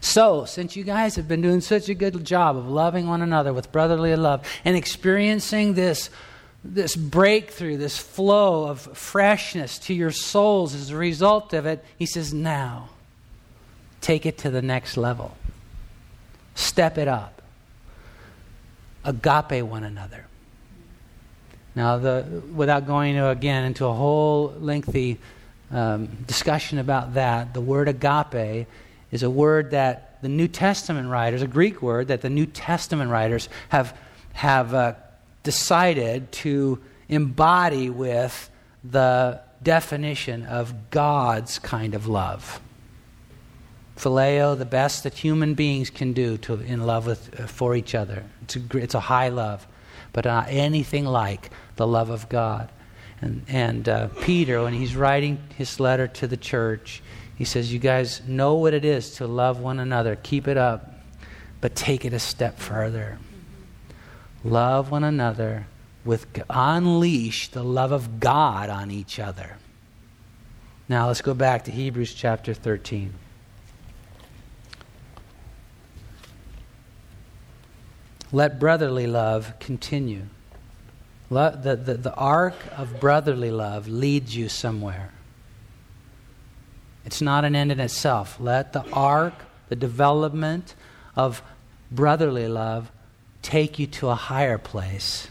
So, 0.00 0.44
since 0.44 0.76
you 0.76 0.84
guys 0.84 1.16
have 1.16 1.26
been 1.26 1.40
doing 1.40 1.60
such 1.62 1.88
a 1.88 1.94
good 1.94 2.24
job 2.24 2.56
of 2.56 2.68
loving 2.68 3.06
one 3.06 3.22
another 3.22 3.52
with 3.52 3.72
brotherly 3.72 4.14
love 4.16 4.46
and 4.64 4.76
experiencing 4.76 5.74
this, 5.74 6.10
this 6.64 6.96
breakthrough, 6.96 7.76
this 7.76 7.98
flow 7.98 8.66
of 8.66 8.80
freshness 8.80 9.78
to 9.80 9.94
your 9.94 10.10
souls 10.10 10.74
as 10.74 10.90
a 10.90 10.96
result 10.96 11.52
of 11.52 11.66
it, 11.66 11.84
he 11.98 12.06
says, 12.06 12.32
now 12.32 12.88
take 14.00 14.24
it 14.24 14.38
to 14.38 14.50
the 14.50 14.62
next 14.62 14.96
level. 14.96 15.36
Step 16.54 16.96
it 16.96 17.06
up. 17.06 17.42
Agape 19.04 19.64
one 19.64 19.84
another. 19.84 20.26
Now, 21.74 21.98
the, 21.98 22.42
without 22.54 22.86
going 22.86 23.16
to, 23.16 23.28
again 23.28 23.64
into 23.64 23.84
a 23.84 23.92
whole 23.92 24.54
lengthy 24.58 25.18
um, 25.70 26.06
discussion 26.26 26.78
about 26.78 27.14
that, 27.14 27.52
the 27.52 27.60
word 27.60 27.88
agape 27.88 28.66
is 29.10 29.22
a 29.22 29.30
word 29.30 29.72
that 29.72 30.22
the 30.22 30.28
New 30.28 30.48
Testament 30.48 31.10
writers, 31.10 31.42
a 31.42 31.46
Greek 31.46 31.82
word 31.82 32.08
that 32.08 32.22
the 32.22 32.30
New 32.30 32.46
Testament 32.46 33.10
writers 33.10 33.48
have, 33.68 33.96
have 34.32 34.72
uh, 34.72 34.94
decided 35.44 36.32
to 36.32 36.80
embody 37.08 37.88
with 37.88 38.50
the 38.82 39.40
definition 39.62 40.44
of 40.44 40.90
God's 40.90 41.58
kind 41.60 41.94
of 41.94 42.08
love. 42.08 42.60
Phileo, 43.96 44.58
the 44.58 44.64
best 44.64 45.04
that 45.04 45.14
human 45.14 45.54
beings 45.54 45.88
can 45.88 46.12
do 46.12 46.36
to, 46.38 46.54
in 46.54 46.84
love 46.84 47.06
with, 47.06 47.40
uh, 47.40 47.46
for 47.46 47.76
each 47.76 47.94
other. 47.94 48.24
It's 48.42 48.56
a, 48.56 48.78
it's 48.78 48.94
a 48.94 49.00
high 49.00 49.28
love, 49.28 49.66
but 50.12 50.24
not 50.24 50.48
anything 50.48 51.04
like 51.04 51.50
the 51.76 51.86
love 51.86 52.10
of 52.10 52.28
God. 52.28 52.70
And, 53.20 53.44
and 53.46 53.88
uh, 53.88 54.08
Peter, 54.22 54.62
when 54.62 54.74
he's 54.74 54.96
writing 54.96 55.38
his 55.56 55.78
letter 55.78 56.08
to 56.08 56.26
the 56.26 56.36
church, 56.36 57.02
he 57.36 57.44
says, 57.44 57.72
You 57.72 57.78
guys 57.78 58.20
know 58.26 58.54
what 58.54 58.74
it 58.74 58.84
is 58.84 59.14
to 59.16 59.26
love 59.26 59.60
one 59.60 59.78
another. 59.78 60.16
Keep 60.16 60.48
it 60.48 60.56
up, 60.56 60.92
but 61.60 61.76
take 61.76 62.04
it 62.04 62.12
a 62.12 62.18
step 62.18 62.58
further. 62.58 63.18
Love 64.44 64.90
one 64.90 65.02
another 65.02 65.66
with 66.04 66.26
unleash 66.50 67.48
the 67.48 67.62
love 67.62 67.90
of 67.90 68.20
God 68.20 68.68
on 68.68 68.90
each 68.90 69.18
other. 69.18 69.56
Now 70.86 71.06
let's 71.06 71.22
go 71.22 71.32
back 71.32 71.64
to 71.64 71.70
Hebrews 71.70 72.12
chapter 72.12 72.52
13. 72.52 73.14
Let 78.32 78.58
brotherly 78.60 79.06
love 79.06 79.54
continue. 79.60 80.26
the, 81.30 81.80
the, 81.82 81.94
the 81.94 82.14
arc 82.14 82.54
of 82.76 83.00
brotherly 83.00 83.50
love 83.50 83.88
leads 83.88 84.36
you 84.36 84.50
somewhere. 84.50 85.10
It's 87.06 87.22
not 87.22 87.44
an 87.44 87.56
end 87.56 87.72
in 87.72 87.80
itself. 87.80 88.38
Let 88.38 88.72
the 88.74 88.84
arc, 88.90 89.34
the 89.68 89.76
development 89.76 90.74
of 91.16 91.42
brotherly 91.90 92.48
love, 92.48 92.90
take 93.44 93.78
you 93.78 93.86
to 93.86 94.08
a 94.08 94.14
higher 94.14 94.58
place. 94.58 95.28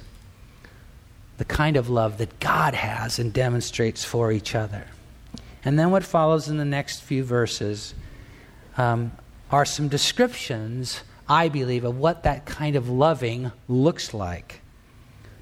The 1.37 1.45
kind 1.45 1.75
of 1.75 1.89
love 1.89 2.19
that 2.19 2.39
God 2.39 2.75
has 2.75 3.19
and 3.19 3.33
demonstrates 3.33 4.05
for 4.05 4.31
each 4.31 4.55
other. 4.55 4.85
And 5.65 5.77
then 5.77 5.91
what 5.91 6.03
follows 6.03 6.47
in 6.47 6.57
the 6.57 6.65
next 6.65 7.01
few 7.01 7.23
verses 7.23 7.95
um, 8.77 9.11
are 9.49 9.65
some 9.65 9.87
descriptions, 9.87 11.01
I 11.27 11.49
believe, 11.49 11.83
of 11.83 11.97
what 11.97 12.23
that 12.23 12.45
kind 12.45 12.75
of 12.75 12.87
loving 12.87 13.51
looks 13.67 14.13
like. 14.13 14.61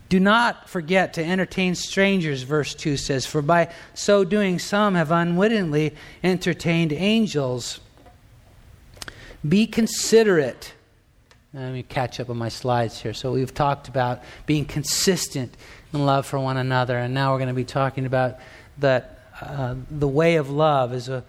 Do 0.10 0.20
not 0.20 0.70
forget 0.70 1.14
to 1.14 1.24
entertain 1.24 1.76
strangers, 1.76 2.44
verse 2.44 2.74
2 2.74 2.98
says, 2.98 3.26
for 3.26 3.42
by 3.42 3.72
so 3.94 4.24
doing 4.24 4.60
some 4.60 4.96
have 4.96 5.12
unwittingly 5.12 5.94
entertained 6.24 6.92
angels. 6.94 7.80
Be 9.48 9.68
considerate. 9.68 10.74
Let 11.54 11.74
me 11.74 11.84
catch 11.84 12.20
up 12.22 12.30
on 12.30 12.38
my 12.38 12.48
slides 12.48 13.02
here. 13.02 13.14
So 13.14 13.34
we've 13.34 13.54
talked 13.54 13.90
about 13.90 14.24
being 14.46 14.64
consistent 14.64 15.54
in 15.94 16.06
love 16.06 16.26
for 16.26 16.40
one 16.40 16.56
another, 16.56 16.98
and 16.98 17.14
now 17.14 17.34
we're 17.34 17.40
going 17.40 17.50
to 17.50 17.54
be 17.54 17.66
talking 17.66 18.06
about 18.06 18.38
that 18.78 19.20
uh, 19.42 19.76
the 19.90 20.08
way 20.08 20.38
of 20.38 20.50
love 20.50 20.94
is 20.94 21.10
a 21.10 21.24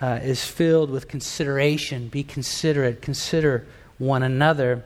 uh, 0.00 0.20
is 0.22 0.44
filled 0.44 0.90
with 0.90 1.08
consideration. 1.08 2.08
Be 2.08 2.22
considerate. 2.22 3.02
Consider 3.02 3.66
one 3.98 4.22
another. 4.22 4.84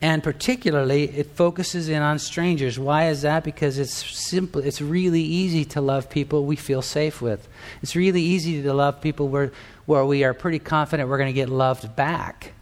And 0.00 0.22
particularly, 0.22 1.04
it 1.04 1.26
focuses 1.34 1.88
in 1.88 2.02
on 2.02 2.18
strangers. 2.18 2.78
Why 2.78 3.08
is 3.08 3.22
that? 3.22 3.42
Because 3.44 3.78
it's 3.78 3.94
simple. 3.94 4.60
It's 4.60 4.80
really 4.80 5.22
easy 5.22 5.64
to 5.66 5.80
love 5.80 6.08
people 6.08 6.44
we 6.44 6.54
feel 6.56 6.82
safe 6.82 7.20
with. 7.20 7.48
It's 7.82 7.96
really 7.96 8.22
easy 8.22 8.62
to 8.62 8.72
love 8.72 9.00
people 9.00 9.28
where, 9.28 9.52
where 9.86 10.04
we 10.04 10.22
are 10.22 10.34
pretty 10.34 10.60
confident 10.60 11.08
we're 11.08 11.18
going 11.18 11.28
to 11.28 11.32
get 11.32 11.48
loved 11.48 11.96
back. 11.96 12.52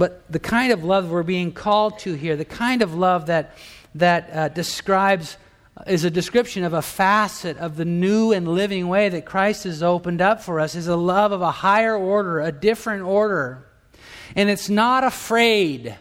But 0.00 0.24
the 0.32 0.40
kind 0.40 0.72
of 0.72 0.82
love 0.82 1.10
we're 1.10 1.22
being 1.22 1.52
called 1.52 2.00
to 2.00 2.14
here, 2.14 2.34
the 2.34 2.44
kind 2.44 2.82
of 2.82 2.94
love 2.94 3.26
that, 3.26 3.54
that 3.94 4.30
uh, 4.32 4.48
describes, 4.48 5.36
is 5.86 6.04
a 6.04 6.10
description 6.10 6.64
of 6.64 6.72
a 6.72 6.82
facet 6.82 7.56
of 7.58 7.76
the 7.76 7.84
new 7.84 8.32
and 8.32 8.48
living 8.48 8.88
way 8.88 9.08
that 9.10 9.24
Christ 9.24 9.62
has 9.64 9.80
opened 9.82 10.20
up 10.20 10.42
for 10.42 10.58
us, 10.58 10.74
is 10.74 10.88
a 10.88 10.96
love 10.96 11.30
of 11.30 11.42
a 11.42 11.52
higher 11.52 11.96
order, 11.96 12.40
a 12.40 12.50
different 12.50 13.04
order 13.04 13.66
and 14.36 14.48
it's 14.48 14.68
not 14.68 15.04
afraid 15.04 15.96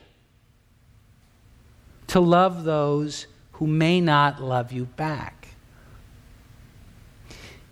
to 2.07 2.19
love 2.19 2.63
those 2.63 3.27
who 3.53 3.67
may 3.67 4.01
not 4.01 4.41
love 4.41 4.71
you 4.71 4.85
back. 4.85 5.49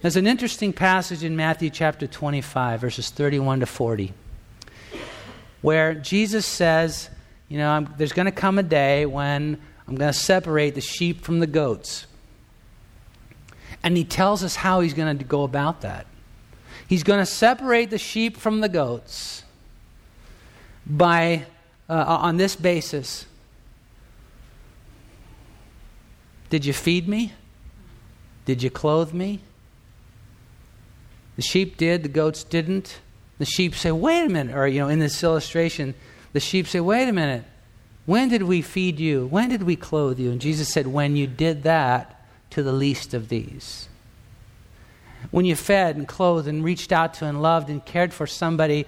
There's 0.02 0.16
an 0.16 0.28
interesting 0.28 0.74
passage 0.74 1.24
in 1.24 1.36
Matthew 1.36 1.70
chapter 1.70 2.06
25, 2.06 2.82
verses 2.82 3.10
31 3.10 3.62
to 3.62 3.66
40, 3.66 4.14
where 5.62 5.94
Jesus 5.94 6.46
says, 6.46 7.10
You 7.50 7.58
know, 7.58 7.70
I'm, 7.70 7.94
there's 7.98 8.14
going 8.14 8.26
to 8.26 8.32
come 8.32 8.60
a 8.60 8.64
day 8.64 9.06
when 9.06 9.60
I'm 9.88 9.96
going 9.96 10.12
to 10.12 10.18
separate 10.18 10.76
the 10.76 10.82
sheep 10.82 11.24
from 11.24 11.40
the 11.40 11.48
goats. 11.48 12.08
And 13.84 13.96
he 13.96 14.04
tells 14.04 14.44
us 14.44 14.56
how 14.56 14.82
he's 14.82 14.94
going 14.94 15.18
to 15.18 15.24
go 15.24 15.44
about 15.44 15.82
that. 15.82 16.08
He's 16.88 17.04
going 17.04 17.20
to 17.20 17.26
separate 17.26 17.90
the 17.90 17.98
sheep 17.98 18.38
from 18.38 18.62
the 18.62 18.70
goats 18.70 19.44
by, 20.86 21.46
uh, 21.90 22.20
on 22.22 22.38
this 22.38 22.56
basis 22.56 23.26
Did 26.50 26.66
you 26.66 26.74
feed 26.74 27.08
me? 27.08 27.34
Did 28.46 28.64
you 28.64 28.70
clothe 28.70 29.14
me? 29.14 29.42
The 31.36 31.42
sheep 31.42 31.78
did, 31.78 32.04
the 32.04 32.10
goats 32.10 32.44
didn't. 32.44 33.00
The 33.40 33.46
sheep 33.46 33.76
say, 33.76 33.92
wait 33.92 34.26
a 34.26 34.30
minute. 34.30 34.56
Or, 34.56 34.68
you 34.68 34.80
know, 34.80 34.90
in 34.90 35.00
this 35.00 35.24
illustration, 35.24 35.94
the 36.34 36.40
sheep 36.40 36.68
say, 36.68 36.80
wait 36.80 37.08
a 37.08 37.14
minute. 37.14 37.44
When 38.06 38.30
did 38.30 38.44
we 38.44 38.62
feed 38.62 39.00
you? 39.00 39.28
When 39.28 39.50
did 39.50 39.64
we 39.64 39.76
clothe 39.76 40.20
you? 40.20 40.32
And 40.32 40.40
Jesus 40.40 40.70
said, 40.70 40.88
when 40.88 41.16
you 41.16 41.28
did 41.28 41.64
that 41.64 42.26
to 42.52 42.64
the 42.64 42.72
least 42.72 43.14
of 43.14 43.30
these. 43.30 43.90
When 45.32 45.46
you 45.46 45.56
fed 45.56 45.96
and 45.98 46.08
clothed 46.08 46.48
and 46.48 46.64
reached 46.64 46.92
out 46.92 47.14
to 47.16 47.26
and 47.26 47.42
loved 47.42 47.70
and 47.70 47.84
cared 47.84 48.14
for 48.14 48.26
somebody 48.26 48.86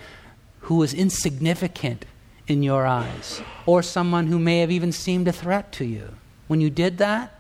who 0.62 0.76
was 0.76 0.94
insignificant 0.94 2.06
in 2.48 2.64
your 2.64 2.86
eyes, 2.86 3.42
or 3.66 3.84
someone 3.84 4.28
who 4.28 4.40
may 4.40 4.60
have 4.60 4.72
even 4.72 4.92
seemed 4.92 5.28
a 5.28 5.32
threat 5.32 5.72
to 5.74 5.86
you. 5.86 6.16
When 6.48 6.62
you 6.62 6.70
did 6.70 6.98
that, 6.98 7.40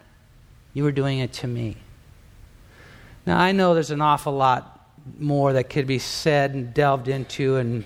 you 0.73 0.83
were 0.83 0.91
doing 0.91 1.19
it 1.19 1.33
to 1.33 1.47
me. 1.47 1.77
Now, 3.25 3.39
I 3.39 3.51
know 3.51 3.73
there's 3.73 3.89
an 3.91 4.01
awful 4.01 4.33
lot 4.33 4.78
more 5.17 5.53
that 5.53 5.69
could 5.69 5.87
be 5.87 5.99
said 5.99 6.53
and 6.53 6.73
delved 6.73 7.07
into 7.07 7.57
and, 7.57 7.85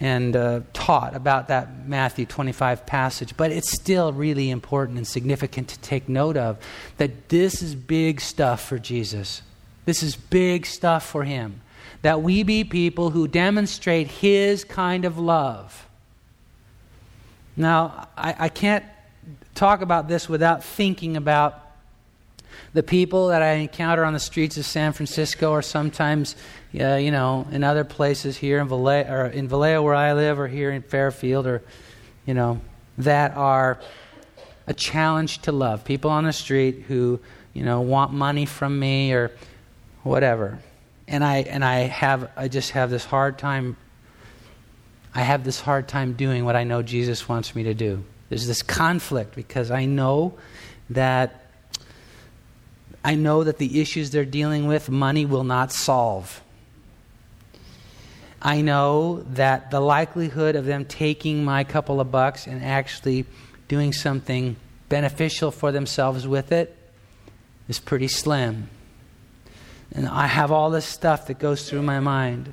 and 0.00 0.36
uh, 0.36 0.60
taught 0.72 1.14
about 1.14 1.48
that 1.48 1.88
Matthew 1.88 2.26
25 2.26 2.86
passage, 2.86 3.36
but 3.36 3.50
it's 3.50 3.72
still 3.72 4.12
really 4.12 4.50
important 4.50 4.98
and 4.98 5.06
significant 5.06 5.68
to 5.68 5.78
take 5.80 6.08
note 6.08 6.36
of 6.36 6.58
that 6.98 7.28
this 7.28 7.62
is 7.62 7.74
big 7.74 8.20
stuff 8.20 8.64
for 8.66 8.78
Jesus. 8.78 9.42
This 9.84 10.02
is 10.02 10.16
big 10.16 10.66
stuff 10.66 11.06
for 11.06 11.24
Him. 11.24 11.60
That 12.02 12.22
we 12.22 12.42
be 12.42 12.64
people 12.64 13.10
who 13.10 13.28
demonstrate 13.28 14.08
His 14.08 14.64
kind 14.64 15.04
of 15.04 15.18
love. 15.18 15.86
Now, 17.56 18.08
I, 18.16 18.34
I 18.38 18.48
can't 18.48 18.84
talk 19.54 19.80
about 19.80 20.08
this 20.08 20.28
without 20.28 20.64
thinking 20.64 21.16
about 21.16 21.63
the 22.72 22.82
people 22.82 23.28
that 23.28 23.42
I 23.42 23.54
encounter 23.54 24.04
on 24.04 24.12
the 24.12 24.20
streets 24.20 24.56
of 24.56 24.64
San 24.64 24.92
Francisco, 24.92 25.50
or 25.50 25.62
sometimes, 25.62 26.36
uh, 26.78 26.94
you 26.94 27.10
know, 27.10 27.46
in 27.50 27.64
other 27.64 27.84
places 27.84 28.36
here 28.36 28.58
in 28.58 28.68
Vallejo, 28.68 29.12
or 29.12 29.26
in 29.26 29.48
Vallejo 29.48 29.82
where 29.82 29.94
I 29.94 30.12
live, 30.12 30.38
or 30.38 30.48
here 30.48 30.70
in 30.70 30.82
Fairfield, 30.82 31.46
or 31.46 31.62
you 32.26 32.34
know, 32.34 32.60
that 32.98 33.36
are 33.36 33.80
a 34.66 34.74
challenge 34.74 35.42
to 35.42 35.52
love. 35.52 35.84
People 35.84 36.10
on 36.10 36.24
the 36.24 36.32
street 36.32 36.84
who, 36.88 37.20
you 37.52 37.64
know, 37.64 37.80
want 37.80 38.12
money 38.12 38.46
from 38.46 38.78
me 38.78 39.12
or 39.12 39.30
whatever. 40.02 40.58
And 41.06 41.22
I 41.22 41.38
and 41.38 41.64
I 41.64 41.80
have 41.80 42.30
I 42.36 42.48
just 42.48 42.70
have 42.72 42.90
this 42.90 43.04
hard 43.04 43.38
time 43.38 43.76
I 45.14 45.22
have 45.22 45.44
this 45.44 45.60
hard 45.60 45.86
time 45.86 46.14
doing 46.14 46.44
what 46.44 46.56
I 46.56 46.64
know 46.64 46.82
Jesus 46.82 47.28
wants 47.28 47.54
me 47.54 47.64
to 47.64 47.74
do. 47.74 48.04
There's 48.28 48.46
this 48.46 48.62
conflict 48.62 49.36
because 49.36 49.70
I 49.70 49.84
know 49.84 50.34
that 50.90 51.43
I 53.04 53.14
know 53.14 53.44
that 53.44 53.58
the 53.58 53.80
issues 53.82 54.10
they're 54.10 54.24
dealing 54.24 54.66
with, 54.66 54.88
money 54.88 55.26
will 55.26 55.44
not 55.44 55.70
solve. 55.70 56.42
I 58.40 58.62
know 58.62 59.24
that 59.34 59.70
the 59.70 59.80
likelihood 59.80 60.56
of 60.56 60.64
them 60.64 60.86
taking 60.86 61.44
my 61.44 61.64
couple 61.64 62.00
of 62.00 62.10
bucks 62.10 62.46
and 62.46 62.64
actually 62.64 63.26
doing 63.68 63.92
something 63.92 64.56
beneficial 64.88 65.50
for 65.50 65.70
themselves 65.70 66.26
with 66.26 66.50
it 66.50 66.76
is 67.68 67.78
pretty 67.78 68.08
slim. 68.08 68.68
And 69.92 70.08
I 70.08 70.26
have 70.26 70.50
all 70.50 70.70
this 70.70 70.86
stuff 70.86 71.26
that 71.28 71.38
goes 71.38 71.68
through 71.68 71.82
my 71.82 72.00
mind. 72.00 72.52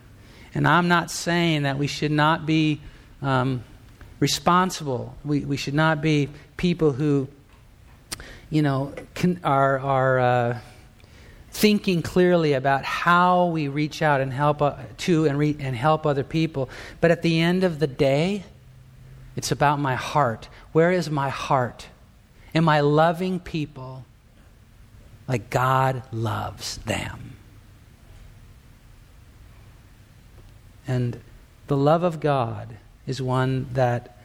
And 0.53 0.67
I'm 0.67 0.87
not 0.87 1.11
saying 1.11 1.63
that 1.63 1.77
we 1.77 1.87
should 1.87 2.11
not 2.11 2.45
be 2.45 2.81
um, 3.21 3.63
responsible. 4.19 5.15
We, 5.23 5.45
we 5.45 5.57
should 5.57 5.73
not 5.73 6.01
be 6.01 6.29
people 6.57 6.91
who 6.91 7.27
you 8.51 8.61
know, 8.61 8.93
can, 9.15 9.39
are, 9.43 9.79
are 9.79 10.19
uh, 10.19 10.59
thinking 11.51 12.01
clearly 12.01 12.53
about 12.53 12.83
how 12.83 13.47
we 13.47 13.69
reach 13.69 14.01
out 14.01 14.21
and 14.21 14.31
help 14.31 14.61
uh, 14.61 14.75
to 14.97 15.25
and, 15.25 15.39
re- 15.39 15.57
and 15.59 15.75
help 15.75 16.05
other 16.05 16.23
people. 16.23 16.69
But 16.99 17.09
at 17.09 17.23
the 17.23 17.39
end 17.39 17.63
of 17.63 17.79
the 17.79 17.87
day, 17.87 18.43
it's 19.35 19.51
about 19.51 19.79
my 19.79 19.95
heart. 19.95 20.49
Where 20.73 20.91
is 20.91 21.09
my 21.09 21.29
heart? 21.29 21.87
Am 22.53 22.67
I 22.67 22.81
loving 22.81 23.39
people 23.39 24.05
like 25.27 25.49
God 25.49 26.03
loves 26.11 26.77
them? 26.77 27.37
And 30.85 31.21
the 31.67 31.77
love 31.77 32.03
of 32.03 32.19
God 32.19 32.75
is 33.07 33.21
one 33.21 33.67
that 33.73 34.17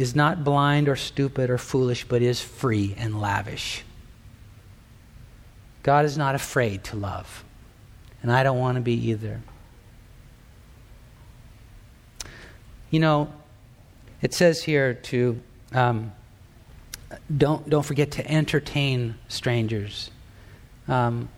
is 0.00 0.16
not 0.16 0.42
blind 0.44 0.88
or 0.88 0.96
stupid 0.96 1.50
or 1.50 1.58
foolish, 1.58 2.04
but 2.04 2.22
is 2.22 2.40
free 2.40 2.94
and 2.96 3.20
lavish. 3.20 3.84
God 5.82 6.06
is 6.06 6.16
not 6.16 6.34
afraid 6.34 6.84
to 6.84 6.96
love, 6.96 7.44
and 8.22 8.32
I 8.32 8.42
don't 8.42 8.58
want 8.58 8.76
to 8.76 8.80
be 8.80 8.94
either. 9.10 9.42
You 12.88 13.00
know, 13.00 13.30
it 14.22 14.32
says 14.32 14.62
here 14.62 14.94
to 14.94 15.38
um, 15.74 16.12
don't 17.36 17.68
don't 17.68 17.84
forget 17.84 18.10
to 18.12 18.26
entertain 18.30 19.16
strangers. 19.28 20.10
Um, 20.88 21.28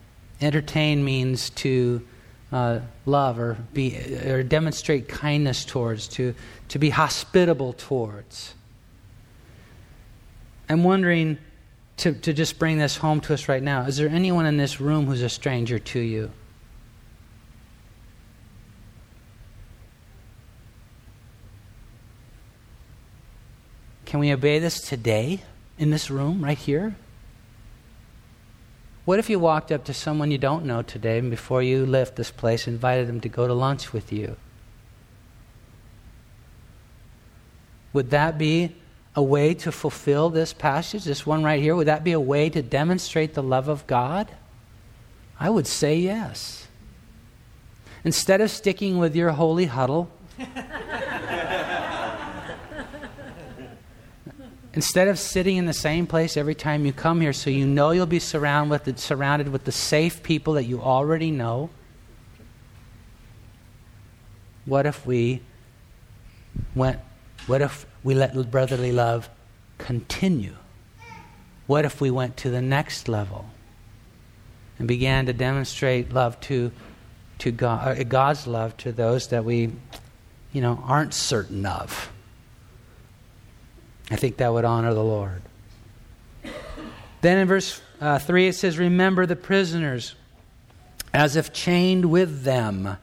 entertain 0.41 1.05
means 1.05 1.51
to 1.51 2.07
uh, 2.53 2.81
love 3.07 3.39
or 3.39 3.57
be 3.73 3.97
or 4.27 4.43
demonstrate 4.43 5.09
kindness 5.09 5.65
towards, 5.65 6.09
to 6.09 6.35
to 6.69 6.79
be 6.79 6.91
hospitable 6.91 7.73
towards. 7.73 8.55
I'm 10.69 10.85
wondering 10.85 11.39
to, 11.99 12.13
to 12.13 12.33
just 12.33 12.59
bring 12.59 12.79
this 12.79 12.97
home 12.97 13.21
to 13.23 13.35
us 13.35 13.49
right 13.49 13.63
now. 13.63 13.83
Is 13.83 13.97
there 13.97 14.09
anyone 14.09 14.47
in 14.47 14.57
this 14.57 14.81
room 14.81 15.07
who's 15.07 15.23
a 15.23 15.29
stranger 15.29 15.79
to 15.79 16.01
you? 16.01 16.31
Can 24.07 24.21
we 24.21 24.33
obey 24.33 24.59
this 24.59 24.81
today 24.81 25.43
in 25.79 25.91
this 25.91 26.11
room 26.11 26.43
right 26.45 26.59
here? 26.59 26.97
What 29.05 29.19
if 29.19 29.29
you 29.29 29.39
walked 29.39 29.73
up 29.73 29.85
to 29.85 29.95
someone 29.95 30.31
you 30.31 30.39
don't 30.39 30.65
know 30.65 30.83
today 30.83 31.19
and 31.19 31.29
before 31.29 31.63
you 31.63 31.85
left 31.85 32.15
this 32.15 32.31
place 32.31 32.69
invited 32.69 33.09
them 33.09 33.21
to 33.23 33.29
go 33.29 33.49
to 33.49 33.55
lunch 33.55 33.93
with 33.93 34.13
you? 34.13 34.37
Would 37.93 38.11
that 38.11 38.39
be 38.39 38.77
a 39.15 39.23
way 39.23 39.55
to 39.55 39.73
fulfill 39.73 40.31
this 40.31 40.53
passage, 40.53 41.05
this 41.05 41.27
one 41.27 41.43
right 41.43 41.61
here? 41.61 41.75
Would 41.75 41.89
that 41.89 42.05
be 42.05 42.13
a 42.13 42.21
way 42.21 42.49
to 42.51 42.63
demonstrate 42.63 43.35
the 43.35 43.43
love 43.43 43.69
of 43.69 43.87
God? 43.87 44.29
I 45.39 45.51
would 45.51 45.67
say 45.67 45.97
yes. 45.97 46.69
Instead 48.05 48.41
of 48.41 48.51
sticking 48.51 48.99
with 48.99 49.15
your 49.15 49.31
holy 49.31 49.67
huddle, 49.67 50.11
Instead 54.75 55.09
of 55.09 55.19
sitting 55.19 55.59
in 55.59 55.67
the 55.67 55.75
same 55.75 56.07
place 56.07 56.37
every 56.37 56.55
time 56.55 56.87
you 56.87 56.93
come 56.93 57.21
here 57.21 57.33
so 57.33 57.51
you 57.51 57.67
know 57.67 57.91
you'll 57.91 58.07
be 58.07 58.19
surrounded 58.19 58.71
with 58.71 58.85
the, 58.85 59.01
surrounded 59.01 59.49
with 59.49 59.65
the 59.65 59.73
safe 59.73 60.23
people 60.23 60.55
that 60.55 60.65
you 60.65 60.81
already 60.81 61.31
know, 61.31 61.69
what 64.65 64.87
if 64.87 65.05
we 65.05 65.43
went, 66.75 67.01
what 67.47 67.61
if 67.61 67.87
we 68.03 68.15
let 68.15 68.51
brotherly 68.51 68.93
love 68.93 69.29
continue? 69.79 70.55
What 71.67 71.85
if 71.85 72.01
we 72.01 72.11
went 72.11 72.37
to 72.39 72.51
the 72.51 72.63
next 72.63 73.09
level 73.09 73.47
and 74.79 74.87
began 74.87 75.27
to 75.27 75.33
demonstrate 75.33 76.13
love 76.13 76.41
to, 76.43 76.73
to 77.39 77.51
God, 77.51 77.99
uh, 77.99 78.05
God's 78.05 78.47
love 78.47 78.77
to 78.79 78.93
those 78.93 79.29
that 79.29 79.45
we, 79.45 79.73
you 80.53 80.61
know, 80.61 80.83
aren't 80.85 81.13
certain 81.13 81.67
of? 81.67 82.12
I 84.13 84.17
think 84.17 84.37
that 84.37 84.53
would 84.53 84.67
honor 84.67 84.93
the 84.93 85.03
Lord. 85.03 85.41
Then 87.23 87.39
in 87.39 87.49
verse 87.49 87.81
uh, 87.99 88.19
3 88.19 88.49
it 88.49 88.55
says, 88.55 88.77
Remember 88.77 89.25
the 89.25 89.37
prisoners 89.37 90.15
as 91.15 91.35
if 91.35 91.55
chained 91.55 92.05
with 92.05 92.43
them, 92.43 92.99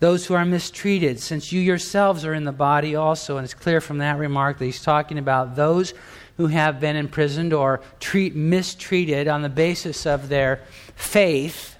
those 0.00 0.24
who 0.24 0.32
are 0.32 0.44
mistreated, 0.46 1.20
since 1.20 1.52
you 1.52 1.60
yourselves 1.60 2.24
are 2.24 2.32
in 2.32 2.44
the 2.44 2.52
body 2.52 2.96
also. 2.96 3.36
And 3.36 3.44
it's 3.44 3.52
clear 3.52 3.82
from 3.82 3.98
that 3.98 4.18
remark 4.18 4.58
that 4.58 4.64
he's 4.64 4.82
talking 4.82 5.18
about 5.18 5.54
those 5.54 5.92
who 6.38 6.46
have 6.46 6.80
been 6.80 6.96
imprisoned 6.96 7.52
or 7.52 7.82
treat, 8.00 8.34
mistreated 8.34 9.28
on 9.28 9.42
the 9.42 9.50
basis 9.50 10.06
of 10.06 10.30
their 10.30 10.62
faith. 10.96 11.76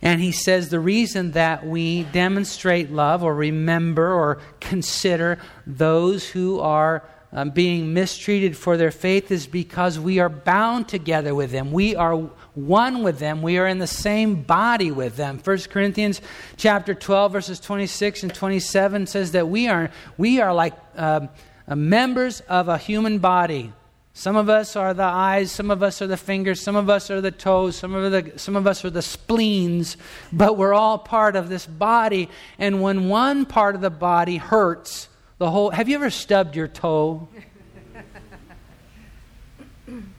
And 0.00 0.20
he 0.20 0.30
says 0.30 0.68
the 0.68 0.78
reason 0.78 1.32
that 1.32 1.66
we 1.66 2.04
demonstrate 2.04 2.92
love 2.92 3.24
or 3.24 3.34
remember 3.34 4.12
or 4.12 4.38
consider 4.60 5.40
those 5.66 6.28
who 6.28 6.60
are 6.60 7.02
um, 7.32 7.50
being 7.50 7.92
mistreated 7.92 8.56
for 8.56 8.76
their 8.76 8.90
faith 8.90 9.30
is 9.30 9.46
because 9.46 9.98
we 9.98 10.18
are 10.18 10.30
bound 10.30 10.88
together 10.88 11.34
with 11.34 11.50
them. 11.50 11.72
We 11.72 11.94
are 11.94 12.16
one 12.54 13.02
with 13.02 13.18
them. 13.18 13.42
We 13.42 13.58
are 13.58 13.66
in 13.66 13.78
the 13.78 13.86
same 13.86 14.42
body 14.42 14.90
with 14.90 15.16
them. 15.16 15.38
1 15.44 15.58
Corinthians 15.70 16.22
chapter 16.56 16.94
12 16.94 17.32
verses 17.32 17.60
26 17.60 18.22
and 18.22 18.34
27 18.34 19.06
says 19.06 19.32
that 19.32 19.48
we 19.48 19.68
are 19.68 19.90
we 20.16 20.40
are 20.40 20.54
like 20.54 20.74
uh, 20.96 21.26
members 21.68 22.40
of 22.40 22.68
a 22.68 22.78
human 22.78 23.18
body. 23.18 23.72
Some 24.14 24.34
of 24.34 24.48
us 24.48 24.74
are 24.74 24.94
the 24.94 25.04
eyes, 25.04 25.52
some 25.52 25.70
of 25.70 25.80
us 25.80 26.02
are 26.02 26.08
the 26.08 26.16
fingers, 26.16 26.60
some 26.60 26.74
of 26.74 26.90
us 26.90 27.08
are 27.08 27.20
the 27.20 27.30
toes, 27.30 27.76
some 27.76 27.94
of, 27.94 28.10
the, 28.10 28.32
some 28.36 28.56
of 28.56 28.66
us 28.66 28.84
are 28.84 28.90
the 28.90 29.00
spleens, 29.00 29.96
but 30.32 30.56
we're 30.56 30.74
all 30.74 30.98
part 30.98 31.36
of 31.36 31.48
this 31.48 31.66
body. 31.66 32.28
And 32.58 32.82
when 32.82 33.08
one 33.08 33.46
part 33.46 33.76
of 33.76 33.80
the 33.80 33.90
body 33.90 34.38
hurts, 34.38 35.08
the 35.38 35.50
whole. 35.50 35.70
Have 35.70 35.88
you 35.88 35.96
ever 35.96 36.10
stubbed 36.10 36.54
your 36.54 36.68
toe? 36.68 37.28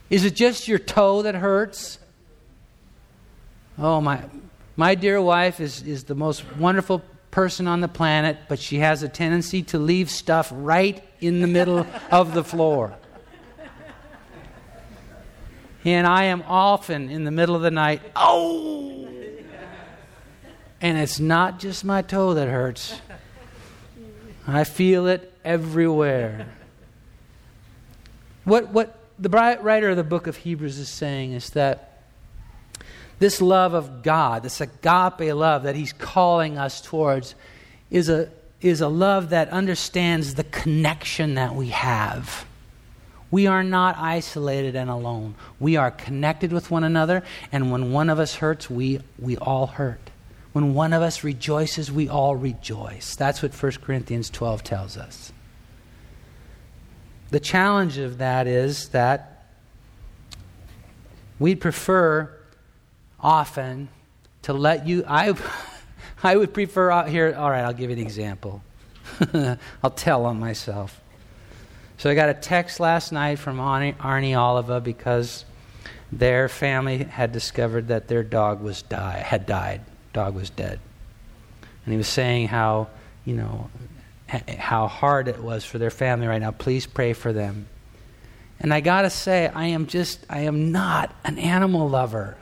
Is 0.10 0.26
it 0.26 0.36
just 0.36 0.68
your 0.68 0.80
toe 0.80 1.22
that 1.22 1.36
hurts? 1.36 2.00
Oh, 3.78 4.02
my, 4.02 4.24
my 4.76 4.96
dear 4.96 5.22
wife 5.22 5.60
is, 5.60 5.84
is 5.84 6.06
the 6.06 6.16
most 6.16 6.44
wonderful 6.58 7.04
person 7.32 7.68
on 7.68 7.80
the 7.80 7.88
planet, 7.88 8.38
but 8.48 8.60
she 8.60 8.80
has 8.80 9.04
a 9.04 9.10
tendency 9.10 9.62
to 9.64 9.78
leave 9.78 10.10
stuff 10.10 10.52
right 10.54 11.04
in 11.22 11.42
the 11.42 11.48
middle 11.48 11.86
of 12.12 12.34
the 12.34 12.44
floor. 12.44 12.96
And 15.86 16.08
I 16.08 16.26
am 16.26 16.44
often 16.48 17.10
in 17.10 17.24
the 17.24 17.32
middle 17.32 17.56
of 17.56 17.62
the 17.62 17.72
night, 17.72 18.02
oh! 18.16 19.08
And 20.82 20.98
it's 20.98 21.20
not 21.20 21.60
just 21.60 21.86
my 21.86 22.02
toe 22.02 22.34
that 22.34 22.48
hurts. 22.48 23.00
I 24.56 24.64
feel 24.64 25.08
it 25.08 25.34
everywhere. 25.44 26.48
What, 28.46 28.70
what 28.70 28.98
the 29.18 29.30
writer 29.30 29.90
of 29.90 29.98
the 29.98 30.04
book 30.04 30.28
of 30.28 30.38
Hebrews 30.38 30.78
is 30.78 30.90
saying 30.90 31.34
is 31.34 31.52
that 31.52 31.90
This 33.20 33.42
love 33.42 33.74
of 33.74 34.02
God, 34.02 34.44
this 34.44 34.62
agape 34.62 35.34
love 35.34 35.64
that 35.64 35.76
He's 35.76 35.94
calling 35.94 36.58
us 36.58 36.82
towards, 36.82 37.36
is 37.92 38.10
a, 38.10 38.30
is 38.62 38.80
a 38.80 38.88
love 38.88 39.30
that 39.32 39.50
understands 39.50 40.36
the 40.36 40.46
connection 40.46 41.36
that 41.36 41.54
we 41.54 41.68
have. 41.68 42.46
We 43.30 43.46
are 43.46 43.64
not 43.64 43.98
isolated 43.98 44.76
and 44.76 44.90
alone. 44.90 45.36
We 45.60 45.76
are 45.76 45.92
connected 45.92 46.52
with 46.52 46.72
one 46.72 46.84
another, 46.84 47.24
and 47.52 47.72
when 47.72 47.92
one 47.92 48.10
of 48.10 48.20
us 48.20 48.36
hurts, 48.36 48.70
we, 48.70 49.02
we 49.20 49.38
all 49.38 49.68
hurt. 49.68 50.10
When 50.52 50.74
one 50.74 50.94
of 50.94 51.02
us 51.02 51.24
rejoices, 51.24 51.92
we 51.92 52.10
all 52.10 52.36
rejoice. 52.36 53.16
That's 53.16 53.44
what 53.44 53.54
1 53.54 53.72
Corinthians 53.84 54.30
12 54.30 54.64
tells 54.64 54.98
us. 54.98 55.32
The 57.30 57.40
challenge 57.40 57.98
of 58.00 58.18
that 58.18 58.48
is 58.48 58.90
that 58.90 59.46
we'd 61.38 61.62
prefer 61.62 62.36
often 63.20 63.90
to 64.44 64.54
let 64.54 64.88
you. 64.88 65.04
I, 65.08 65.36
I 66.24 66.36
would 66.36 66.54
prefer 66.54 66.90
out 66.90 67.10
here. 67.10 67.36
All 67.38 67.52
right, 67.52 67.64
I'll 67.64 67.74
give 67.74 67.92
you 67.92 67.98
an 67.98 68.02
example. 68.02 68.64
I'll 69.84 69.92
tell 69.92 70.26
on 70.26 70.40
myself. 70.40 71.00
So 72.00 72.10
I 72.10 72.16
got 72.16 72.30
a 72.30 72.34
text 72.34 72.80
last 72.80 73.12
night 73.12 73.40
from 73.40 73.58
Arnie, 73.58 73.96
Arnie 73.98 74.36
Oliva 74.36 74.80
because 74.80 75.46
their 76.12 76.50
family 76.50 77.04
had 77.04 77.32
discovered 77.32 77.90
that 77.90 78.08
their 78.08 78.24
dog 78.24 78.62
was 78.62 78.82
die, 78.82 79.18
had 79.18 79.46
died. 79.46 79.82
Dog 80.14 80.36
was 80.36 80.50
dead. 80.50 80.80
And 81.86 81.94
he 81.94 81.98
was 81.98 82.08
saying 82.08 82.48
how, 82.48 82.90
you 83.26 83.36
know, 83.36 83.70
how 84.28 84.88
hard 84.88 85.28
it 85.28 85.40
was 85.40 85.66
for 85.66 85.78
their 85.78 85.90
family 85.90 86.28
right 86.28 86.42
now. 86.42 86.52
Please 86.52 86.86
pray 86.86 87.14
for 87.14 87.34
them. 87.34 87.68
And 88.60 88.74
I 88.74 88.82
got 88.82 89.04
to 89.04 89.10
say, 89.10 89.48
I 89.48 89.68
am 89.68 89.88
just, 89.88 90.26
I 90.30 90.42
am 90.42 90.72
not 90.72 91.16
an 91.24 91.38
animal 91.40 91.90
lover. 91.90 92.36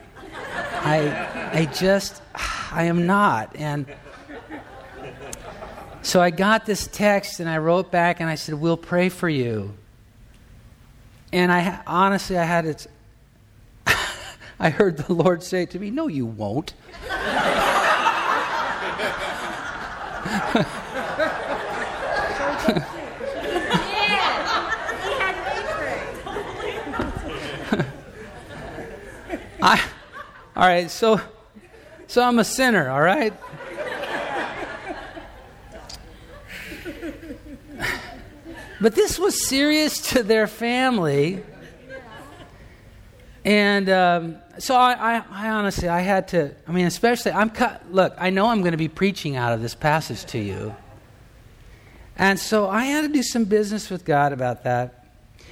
I, 0.80 1.50
I 1.52 1.64
just, 1.66 2.20
I 2.34 2.84
am 2.84 3.06
not. 3.06 3.54
And 3.56 3.86
so 6.02 6.20
I 6.20 6.30
got 6.30 6.66
this 6.66 6.86
text 6.86 7.40
and 7.40 7.48
I 7.48 7.58
wrote 7.58 7.90
back 7.90 8.20
and 8.20 8.28
I 8.28 8.34
said, 8.34 8.54
We'll 8.54 8.76
pray 8.76 9.08
for 9.08 9.28
you. 9.28 9.74
And 11.32 11.52
I 11.52 11.80
honestly, 11.86 12.38
I 12.38 12.44
had. 12.44 12.86
I 14.60 14.70
heard 14.70 14.96
the 14.96 15.12
Lord 15.12 15.42
say 15.42 15.66
to 15.66 15.78
me, 15.78 15.90
No, 15.90 16.08
you 16.08 16.26
won't. 16.26 16.74
I, 29.60 29.80
all 30.54 30.66
right, 30.66 30.90
so, 30.90 31.20
so 32.06 32.22
I'm 32.22 32.38
a 32.38 32.44
sinner, 32.44 32.88
all 32.88 33.00
right? 33.00 33.32
But 38.80 38.94
this 38.94 39.18
was 39.18 39.46
serious 39.46 40.12
to 40.12 40.22
their 40.22 40.46
family. 40.46 41.42
And 43.44 43.90
um, 43.90 44.36
so 44.58 44.74
I, 44.76 44.92
I, 44.92 45.24
I, 45.30 45.50
honestly, 45.50 45.88
I 45.88 46.00
had 46.00 46.28
to, 46.28 46.54
I 46.66 46.72
mean, 46.72 46.86
especially, 46.86 47.32
I'm 47.32 47.50
cut, 47.50 47.92
look, 47.92 48.14
I 48.18 48.30
know 48.30 48.48
I'm 48.48 48.60
going 48.60 48.72
to 48.72 48.78
be 48.78 48.88
preaching 48.88 49.36
out 49.36 49.52
of 49.52 49.62
this 49.62 49.74
passage 49.74 50.24
to 50.32 50.38
you. 50.38 50.74
And 52.16 52.38
so 52.38 52.68
I 52.68 52.84
had 52.84 53.02
to 53.02 53.08
do 53.08 53.22
some 53.22 53.44
business 53.44 53.90
with 53.90 54.04
God 54.04 54.32
about 54.32 54.64
that. 54.64 55.06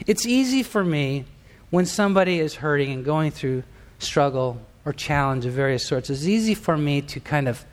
It's 0.07 0.27
easy 0.27 0.63
for 0.63 0.85
me 0.85 1.25
when 1.71 1.87
somebody 1.87 2.41
is 2.41 2.57
hurting 2.57 2.93
and 2.93 3.05
going 3.05 3.31
through 3.31 3.63
struggle 3.99 4.61
or 4.85 4.93
challenge 4.93 5.47
of 5.47 5.53
various 5.53 5.87
sorts. 5.87 6.11
It's 6.11 6.25
easy 6.25 6.55
for 6.55 6.77
me 6.77 7.03
to 7.03 7.21
kind 7.21 7.49
of, 7.49 7.65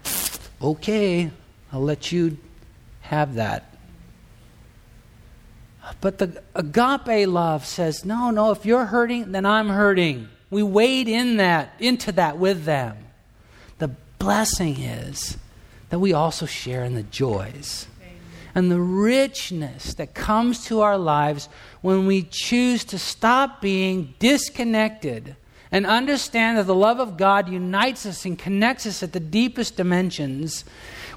okay, 0.61 1.31
I'll 1.71 1.81
let 1.81 2.11
you 2.11 2.37
have 3.01 3.35
that. 3.35 3.73
But 5.99 6.17
the 6.17 6.41
agape 6.55 7.27
love 7.27 7.65
says, 7.65 8.05
no, 8.05 8.31
no, 8.31 8.51
if 8.51 8.65
you're 8.65 8.85
hurting, 8.85 9.31
then 9.31 9.45
I'm 9.45 9.69
hurting. 9.69 10.29
We 10.53 10.63
wade 10.63 11.07
in 11.07 11.37
that, 11.37 11.73
into 11.79 12.11
that 12.13 12.37
with 12.37 12.65
them. 12.65 12.97
The 13.79 13.89
blessing 14.19 14.79
is 14.79 15.37
that 15.89 15.99
we 15.99 16.13
also 16.13 16.45
share 16.45 16.83
in 16.83 16.95
the 16.95 17.03
joys 17.03 17.87
and 18.55 18.71
the 18.71 18.79
richness 18.79 19.95
that 19.95 20.13
comes 20.13 20.65
to 20.65 20.81
our 20.81 20.97
lives 20.97 21.49
when 21.81 22.05
we 22.05 22.21
choose 22.21 22.83
to 22.85 22.99
stop 22.99 23.61
being 23.61 24.13
disconnected 24.19 25.35
and 25.71 25.87
understand 25.87 26.59
that 26.59 26.67
the 26.67 26.75
love 26.75 26.99
of 26.99 27.17
God 27.17 27.49
unites 27.49 28.05
us 28.05 28.25
and 28.25 28.37
connects 28.37 28.85
us 28.85 29.01
at 29.01 29.11
the 29.11 29.19
deepest 29.19 29.75
dimensions. 29.75 30.65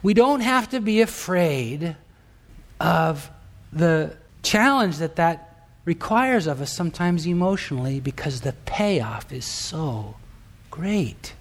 We 0.02 0.14
don't 0.14 0.40
have 0.40 0.70
to 0.70 0.80
be 0.80 1.02
afraid 1.02 1.94
of 2.80 3.30
the 3.70 4.16
challenge 4.42 4.96
that 4.98 5.16
that 5.16 5.45
requires 5.86 6.46
of 6.46 6.60
us 6.60 6.70
sometimes 6.70 7.26
emotionally 7.26 8.00
because 8.00 8.42
the 8.42 8.52
payoff 8.66 9.32
is 9.32 9.46
so 9.46 10.16
great. 10.70 11.32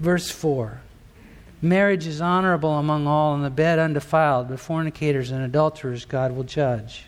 Verse 0.00 0.28
4 0.28 0.80
Marriage 1.64 2.08
is 2.08 2.20
honorable 2.20 2.72
among 2.72 3.06
all, 3.06 3.34
and 3.36 3.44
the 3.44 3.50
bed 3.50 3.78
undefiled, 3.78 4.48
but 4.48 4.58
fornicators 4.58 5.30
and 5.30 5.44
adulterers 5.44 6.04
God 6.04 6.32
will 6.32 6.42
judge. 6.42 7.04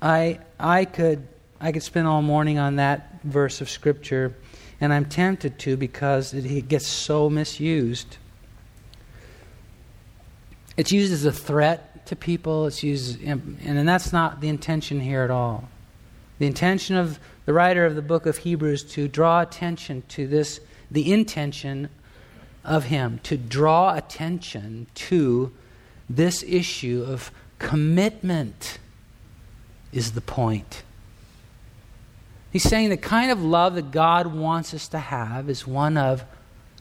I, 0.00 0.40
I, 0.58 0.86
could, 0.86 1.28
I 1.60 1.70
could 1.70 1.84
spend 1.84 2.08
all 2.08 2.22
morning 2.22 2.58
on 2.58 2.76
that 2.76 3.22
verse 3.22 3.60
of 3.60 3.70
Scripture, 3.70 4.34
and 4.80 4.92
I'm 4.92 5.04
tempted 5.04 5.60
to 5.60 5.76
because 5.76 6.34
it, 6.34 6.44
it 6.44 6.66
gets 6.66 6.88
so 6.88 7.30
misused. 7.30 8.16
It's 10.76 10.92
used 10.92 11.12
as 11.12 11.24
a 11.24 11.32
threat 11.32 12.06
to 12.06 12.16
people. 12.16 12.66
It's 12.66 12.82
used, 12.82 13.22
and, 13.22 13.58
and 13.64 13.88
that's 13.88 14.12
not 14.12 14.40
the 14.40 14.48
intention 14.48 15.00
here 15.00 15.22
at 15.22 15.30
all. 15.30 15.68
The 16.38 16.46
intention 16.46 16.96
of 16.96 17.18
the 17.44 17.52
writer 17.52 17.84
of 17.84 17.94
the 17.94 18.02
book 18.02 18.26
of 18.26 18.38
Hebrews 18.38 18.84
to 18.94 19.08
draw 19.08 19.42
attention 19.42 20.02
to 20.08 20.26
this, 20.26 20.60
the 20.90 21.12
intention 21.12 21.88
of 22.64 22.84
him 22.84 23.20
to 23.24 23.36
draw 23.36 23.94
attention 23.94 24.86
to 24.94 25.52
this 26.08 26.42
issue 26.44 27.04
of 27.06 27.30
commitment 27.58 28.78
is 29.92 30.12
the 30.12 30.20
point. 30.20 30.82
He's 32.52 32.62
saying 32.62 32.90
the 32.90 32.96
kind 32.96 33.30
of 33.30 33.42
love 33.42 33.74
that 33.76 33.90
God 33.90 34.26
wants 34.26 34.74
us 34.74 34.88
to 34.88 34.98
have 34.98 35.48
is 35.48 35.66
one 35.66 35.96
of 35.96 36.24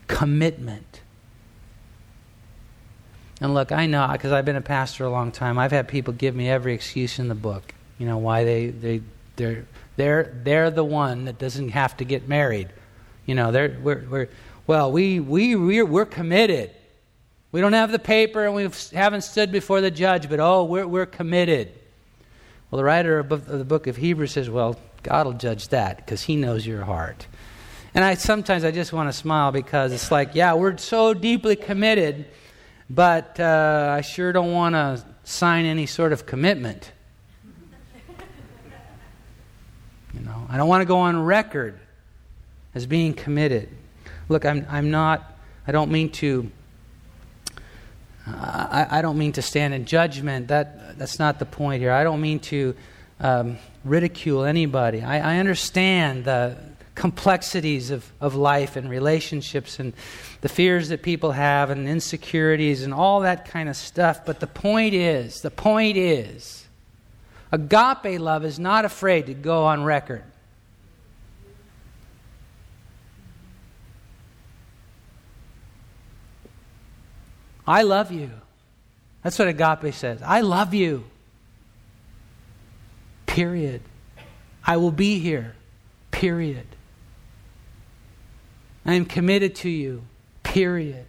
commitment. 0.08 1.01
And 3.42 3.56
look, 3.56 3.72
I 3.72 3.88
know 3.88 4.08
because 4.12 4.32
I've 4.32 4.46
been 4.46 4.56
a 4.56 4.62
pastor 4.62 5.04
a 5.04 5.10
long 5.10 5.32
time. 5.32 5.58
I've 5.58 5.72
had 5.72 5.88
people 5.88 6.14
give 6.14 6.36
me 6.36 6.48
every 6.48 6.76
excuse 6.76 7.18
in 7.18 7.28
the 7.28 7.36
book. 7.36 7.74
You 7.98 8.06
know 8.06 8.20
why 8.20 8.44
they 8.44 8.68
they 8.68 9.02
they're 9.36 9.66
they're 9.96 10.32
they're 10.44 10.70
the 10.70 10.84
one 10.84 11.26
that 11.26 11.40
doesn't 11.40 11.70
have 11.70 11.98
to 11.98 12.06
get 12.06 12.28
married. 12.28 12.70
You 13.26 13.34
know, 13.34 13.52
they're 13.52 13.76
we're, 13.82 14.06
we're 14.10 14.30
well, 14.68 14.92
we 14.92 15.20
we 15.20 15.56
we're, 15.56 15.86
we're 15.86 16.06
committed. 16.06 16.70
We 17.52 17.62
don't 17.62 17.74
have 17.74 17.92
the 17.92 18.00
paper 18.00 18.46
and 18.46 18.56
we 18.56 18.70
haven't 18.96 19.22
stood 19.22 19.52
before 19.52 19.82
the 19.82 19.92
judge, 19.92 20.30
but 20.30 20.40
oh, 20.40 20.64
we're 20.64 20.88
we're 20.88 21.08
committed. 21.08 21.72
Well, 22.70 22.78
the 22.78 22.86
writer 22.86 23.20
of 23.20 23.48
the 23.48 23.66
book 23.66 23.88
of 23.88 23.98
Hebrews 23.98 24.32
says, 24.32 24.50
well, 24.50 24.78
God 25.04 25.26
will 25.26 25.34
judge 25.34 25.68
that 25.70 25.98
because 25.98 26.22
He 26.22 26.36
knows 26.36 26.66
your 26.66 26.84
heart. 26.84 27.26
And 27.94 28.06
I 28.06 28.14
sometimes 28.14 28.64
I 28.64 28.72
just 28.72 28.94
want 28.94 29.10
to 29.10 29.14
smile 29.14 29.52
because 29.52 29.92
it's 29.92 30.12
like, 30.12 30.36
yeah, 30.36 30.54
we're 30.54 30.78
so 30.78 31.14
deeply 31.16 31.56
committed 31.56 32.26
but 32.94 33.40
uh, 33.40 33.96
I 33.98 34.02
sure 34.02 34.34
don't 34.34 34.52
want 34.52 34.76
to 34.76 35.02
sign 35.24 35.64
any 35.64 35.86
sort 35.86 36.12
of 36.12 36.26
commitment. 36.26 36.92
You 40.14 40.20
know, 40.20 40.46
I 40.50 40.58
don't 40.58 40.68
want 40.68 40.82
to 40.82 40.86
go 40.86 40.98
on 40.98 41.24
record 41.24 41.80
as 42.76 42.86
being 42.86 43.14
committed. 43.14 43.70
Look, 44.28 44.46
I'm, 44.46 44.68
I'm 44.70 44.92
not, 44.92 45.38
I 45.66 45.72
don't 45.72 45.90
mean 45.90 46.10
to, 46.14 46.52
uh, 48.28 48.32
I, 48.32 49.00
I, 49.00 49.02
don't 49.02 49.18
mean 49.18 49.32
to 49.34 49.42
stand 49.42 49.74
in 49.74 49.86
judgment. 49.86 50.50
That, 50.50 51.00
that's 51.00 51.18
not 51.18 51.40
the 51.40 51.46
point 51.46 51.82
here. 51.82 51.94
I 51.94 52.04
don't 52.04 52.20
mean 52.20 52.40
to 52.40 52.76
um, 53.22 53.58
ridicule 53.86 54.44
anybody. 54.44 55.02
I, 55.02 55.36
I 55.36 55.38
understand 55.38 56.26
the, 56.26 56.58
complexities 56.96 57.90
of, 57.90 58.12
of 58.20 58.36
life 58.36 58.76
and 58.76 58.90
relationships 58.90 59.80
and 59.80 59.94
the 60.42 60.50
fears 60.50 60.90
that 60.90 61.02
people 61.02 61.32
have 61.32 61.70
and 61.70 61.88
insecurities 61.88 62.84
and 62.84 62.94
all 62.94 63.22
that 63.22 63.46
kind 63.46 63.70
of 63.70 63.76
stuff. 63.76 64.26
But 64.26 64.40
the 64.40 64.48
point 64.48 64.94
is, 64.94 65.42
the 65.42 65.52
point 65.52 65.98
is, 65.98 66.68
agape 67.52 68.20
love 68.20 68.44
is 68.44 68.60
not 68.60 68.86
afraid 68.86 69.28
to 69.28 69.34
go 69.34 69.66
on 69.66 69.84
record. 69.84 70.24
I 77.66 77.84
love 77.84 78.12
you. 78.12 78.32
That's 79.24 79.38
what 79.38 79.48
agape 79.48 79.94
says. 79.94 80.22
I 80.24 80.42
love 80.42 80.74
you. 80.74 81.06
Period. 83.28 83.82
I 84.66 84.78
will 84.78 84.92
be 84.92 85.20
here, 85.20 85.56
period. 86.12 86.68
I 88.86 88.94
am 88.96 89.06
committed 89.06 89.56
to 89.58 89.70
you, 89.70 90.04
period. 90.44 91.06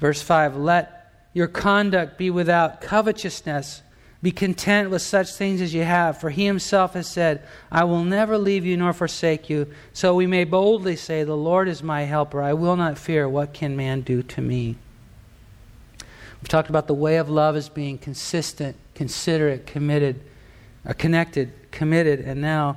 Verse 0.00 0.22
5 0.22 0.56
Let 0.56 1.28
your 1.32 1.48
conduct 1.48 2.18
be 2.18 2.30
without 2.30 2.80
covetousness. 2.80 3.82
Be 4.20 4.32
content 4.32 4.90
with 4.90 5.02
such 5.02 5.32
things 5.34 5.60
as 5.60 5.72
you 5.72 5.84
have, 5.84 6.18
for 6.18 6.30
he 6.30 6.44
himself 6.44 6.94
has 6.94 7.06
said, 7.06 7.46
I 7.70 7.84
will 7.84 8.02
never 8.02 8.36
leave 8.36 8.66
you 8.66 8.76
nor 8.76 8.92
forsake 8.92 9.48
you. 9.48 9.72
So 9.92 10.12
we 10.16 10.26
may 10.26 10.42
boldly 10.42 10.96
say, 10.96 11.22
The 11.22 11.36
Lord 11.36 11.68
is 11.68 11.84
my 11.84 12.02
helper. 12.02 12.42
I 12.42 12.52
will 12.52 12.74
not 12.74 12.98
fear. 12.98 13.28
What 13.28 13.54
can 13.54 13.76
man 13.76 14.00
do 14.00 14.24
to 14.24 14.40
me? 14.40 14.74
We've 16.40 16.48
talked 16.48 16.68
about 16.68 16.88
the 16.88 16.94
way 16.94 17.16
of 17.16 17.30
love 17.30 17.54
as 17.54 17.68
being 17.68 17.96
consistent, 17.96 18.76
considerate, 18.94 19.66
committed, 19.66 20.20
connected, 20.94 21.52
committed, 21.70 22.20
and 22.20 22.40
now 22.40 22.76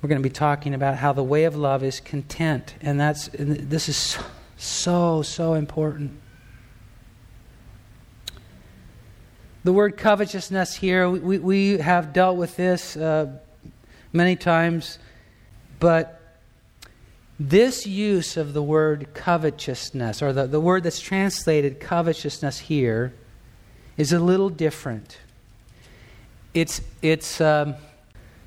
we're 0.00 0.08
going 0.08 0.22
to 0.22 0.28
be 0.28 0.32
talking 0.32 0.74
about 0.74 0.96
how 0.96 1.12
the 1.12 1.24
way 1.24 1.44
of 1.44 1.56
love 1.56 1.82
is 1.82 1.98
content. 2.00 2.74
And 2.80 3.00
that's 3.00 3.28
and 3.28 3.70
this 3.70 3.88
is 3.88 4.18
so, 4.56 5.22
so 5.22 5.54
important. 5.54 6.20
The 9.64 9.72
word 9.72 9.96
covetousness 9.96 10.76
here, 10.76 11.10
we, 11.10 11.38
we 11.38 11.78
have 11.78 12.12
dealt 12.12 12.36
with 12.36 12.56
this 12.56 12.96
uh, 12.96 13.38
many 14.12 14.36
times, 14.36 14.98
but 15.80 16.20
this 17.40 17.86
use 17.86 18.36
of 18.36 18.52
the 18.52 18.62
word 18.62 19.08
covetousness, 19.14 20.22
or 20.22 20.32
the, 20.32 20.46
the 20.46 20.60
word 20.60 20.84
that's 20.84 21.00
translated 21.00 21.80
covetousness 21.80 22.60
here, 22.60 23.12
is 23.96 24.12
a 24.12 24.18
little 24.18 24.48
different. 24.48 25.18
It's, 26.60 26.80
it's 27.02 27.40
um, 27.40 27.76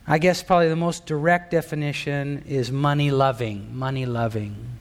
I 0.08 0.18
guess, 0.18 0.44
probably 0.44 0.68
the 0.70 0.76
most 0.76 1.06
direct 1.06 1.52
definition 1.52 2.44
is 2.48 2.72
money 2.72 3.12
loving. 3.12 3.78
Money 3.78 4.06
loving. 4.06 4.80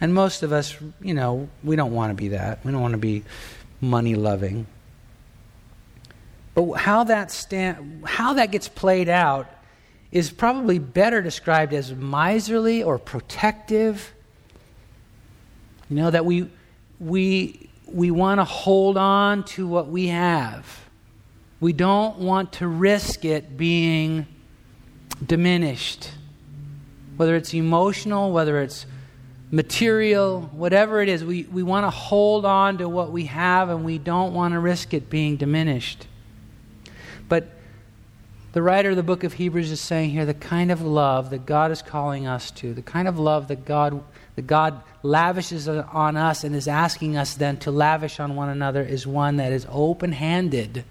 And 0.00 0.14
most 0.14 0.42
of 0.42 0.52
us, 0.52 0.76
you 1.00 1.14
know, 1.14 1.48
we 1.62 1.76
don't 1.76 1.92
want 1.92 2.10
to 2.10 2.14
be 2.14 2.28
that. 2.28 2.64
We 2.64 2.72
don't 2.72 2.80
want 2.80 2.92
to 2.92 2.98
be 2.98 3.22
money 3.80 4.14
loving. 4.14 4.66
But 6.54 6.72
how 6.72 7.04
that, 7.04 7.30
stand, 7.30 8.02
how 8.06 8.32
that 8.34 8.50
gets 8.50 8.66
played 8.66 9.08
out 9.08 9.48
is 10.10 10.30
probably 10.30 10.78
better 10.78 11.22
described 11.22 11.72
as 11.72 11.94
miserly 11.94 12.82
or 12.82 12.98
protective. 12.98 14.12
You 15.88 15.96
know, 15.96 16.10
that 16.10 16.24
we, 16.24 16.50
we, 16.98 17.68
we 17.86 18.10
want 18.10 18.40
to 18.40 18.44
hold 18.44 18.96
on 18.96 19.44
to 19.44 19.68
what 19.68 19.86
we 19.86 20.08
have. 20.08 20.89
We 21.60 21.72
don't 21.74 22.18
want 22.18 22.54
to 22.54 22.66
risk 22.66 23.24
it 23.24 23.56
being 23.56 24.26
diminished. 25.24 26.10
Whether 27.16 27.36
it's 27.36 27.52
emotional, 27.52 28.32
whether 28.32 28.60
it's 28.60 28.86
material, 29.50 30.42
whatever 30.52 31.02
it 31.02 31.08
is, 31.08 31.24
we, 31.24 31.42
we 31.44 31.62
want 31.62 31.84
to 31.84 31.90
hold 31.90 32.44
on 32.44 32.78
to 32.78 32.88
what 32.88 33.10
we 33.12 33.26
have 33.26 33.68
and 33.68 33.84
we 33.84 33.98
don't 33.98 34.32
want 34.32 34.52
to 34.54 34.60
risk 34.60 34.94
it 34.94 35.10
being 35.10 35.36
diminished. 35.36 36.06
But 37.28 37.48
the 38.52 38.62
writer 38.62 38.90
of 38.90 38.96
the 38.96 39.02
book 39.02 39.22
of 39.22 39.34
Hebrews 39.34 39.70
is 39.70 39.80
saying 39.80 40.10
here 40.10 40.24
the 40.24 40.34
kind 40.34 40.72
of 40.72 40.82
love 40.82 41.30
that 41.30 41.46
God 41.46 41.70
is 41.70 41.82
calling 41.82 42.26
us 42.26 42.50
to, 42.52 42.72
the 42.72 42.82
kind 42.82 43.06
of 43.06 43.18
love 43.18 43.48
that 43.48 43.64
God, 43.64 44.02
that 44.36 44.46
God 44.46 44.82
lavishes 45.02 45.68
on 45.68 46.16
us 46.16 46.42
and 46.42 46.54
is 46.56 46.66
asking 46.66 47.16
us 47.16 47.34
then 47.34 47.58
to 47.58 47.70
lavish 47.70 48.18
on 48.18 48.34
one 48.34 48.48
another 48.48 48.82
is 48.82 49.06
one 49.06 49.36
that 49.36 49.52
is 49.52 49.66
open 49.70 50.12
handed, 50.12 50.84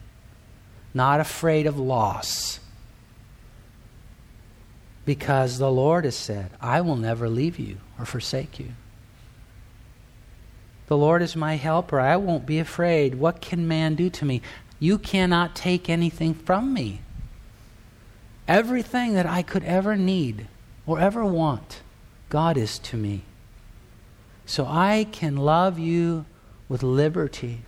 not 0.94 1.20
afraid 1.20 1.68
of 1.68 1.80
loss. 1.80 2.60
Because 5.06 5.58
the 5.58 5.72
Lord 5.72 6.06
has 6.06 6.16
said, 6.16 6.52
I 6.62 6.82
will 6.82 6.96
never 6.96 7.30
leave 7.30 7.58
you 7.58 7.78
or 7.98 8.06
forsake 8.06 8.60
you. 8.60 8.70
The 10.88 10.98
Lord 10.98 11.22
is 11.22 11.36
my 11.36 11.56
helper. 11.56 12.00
I 12.00 12.18
won't 12.18 12.46
be 12.46 12.60
afraid. 12.60 13.16
What 13.16 13.42
can 13.42 13.68
man 13.68 13.96
do 13.96 14.10
to 14.10 14.26
me? 14.26 14.42
You 14.80 14.98
cannot 14.98 15.56
take 15.56 15.90
anything 15.90 16.34
from 16.34 16.74
me. 16.74 17.02
Everything 18.48 19.14
that 19.14 19.28
I 19.28 19.44
could 19.44 19.64
ever 19.64 19.96
need 19.96 20.48
or 20.88 21.00
ever 21.00 21.24
want, 21.24 21.82
God 22.30 22.58
is 22.58 22.80
to 22.80 22.98
me. 22.98 23.22
So 24.48 24.66
I 24.66 25.06
can 25.12 25.38
love 25.38 25.78
you 25.78 26.26
with 26.68 26.82
liberty. 26.82 27.62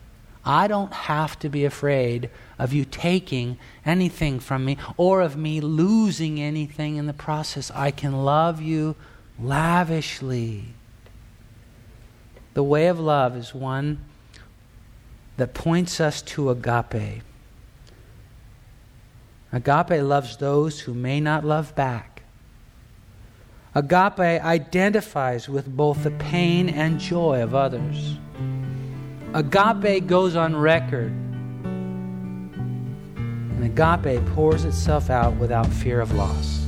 I 0.43 0.67
don't 0.67 0.91
have 0.91 1.37
to 1.39 1.49
be 1.49 1.65
afraid 1.65 2.29
of 2.57 2.73
you 2.73 2.83
taking 2.85 3.59
anything 3.85 4.39
from 4.39 4.65
me 4.65 4.77
or 4.97 5.21
of 5.21 5.37
me 5.37 5.61
losing 5.61 6.39
anything 6.39 6.95
in 6.95 7.05
the 7.05 7.13
process. 7.13 7.71
I 7.75 7.91
can 7.91 8.23
love 8.23 8.61
you 8.61 8.95
lavishly. 9.39 10.73
The 12.53 12.63
way 12.63 12.87
of 12.87 12.99
love 12.99 13.37
is 13.37 13.53
one 13.53 14.03
that 15.37 15.53
points 15.53 15.99
us 15.99 16.21
to 16.23 16.49
agape. 16.49 17.23
Agape 19.53 20.01
loves 20.01 20.37
those 20.37 20.81
who 20.81 20.93
may 20.93 21.19
not 21.19 21.45
love 21.45 21.75
back. 21.75 22.23
Agape 23.73 24.19
identifies 24.19 25.47
with 25.47 25.67
both 25.67 26.03
the 26.03 26.11
pain 26.11 26.67
and 26.67 26.99
joy 26.99 27.41
of 27.41 27.55
others. 27.55 28.17
Agape 29.33 30.07
goes 30.07 30.35
on 30.35 30.55
record. 30.55 31.13
And 33.15 33.63
agape 33.63 34.25
pours 34.33 34.65
itself 34.65 35.09
out 35.09 35.35
without 35.37 35.67
fear 35.67 36.01
of 36.01 36.11
loss. 36.13 36.65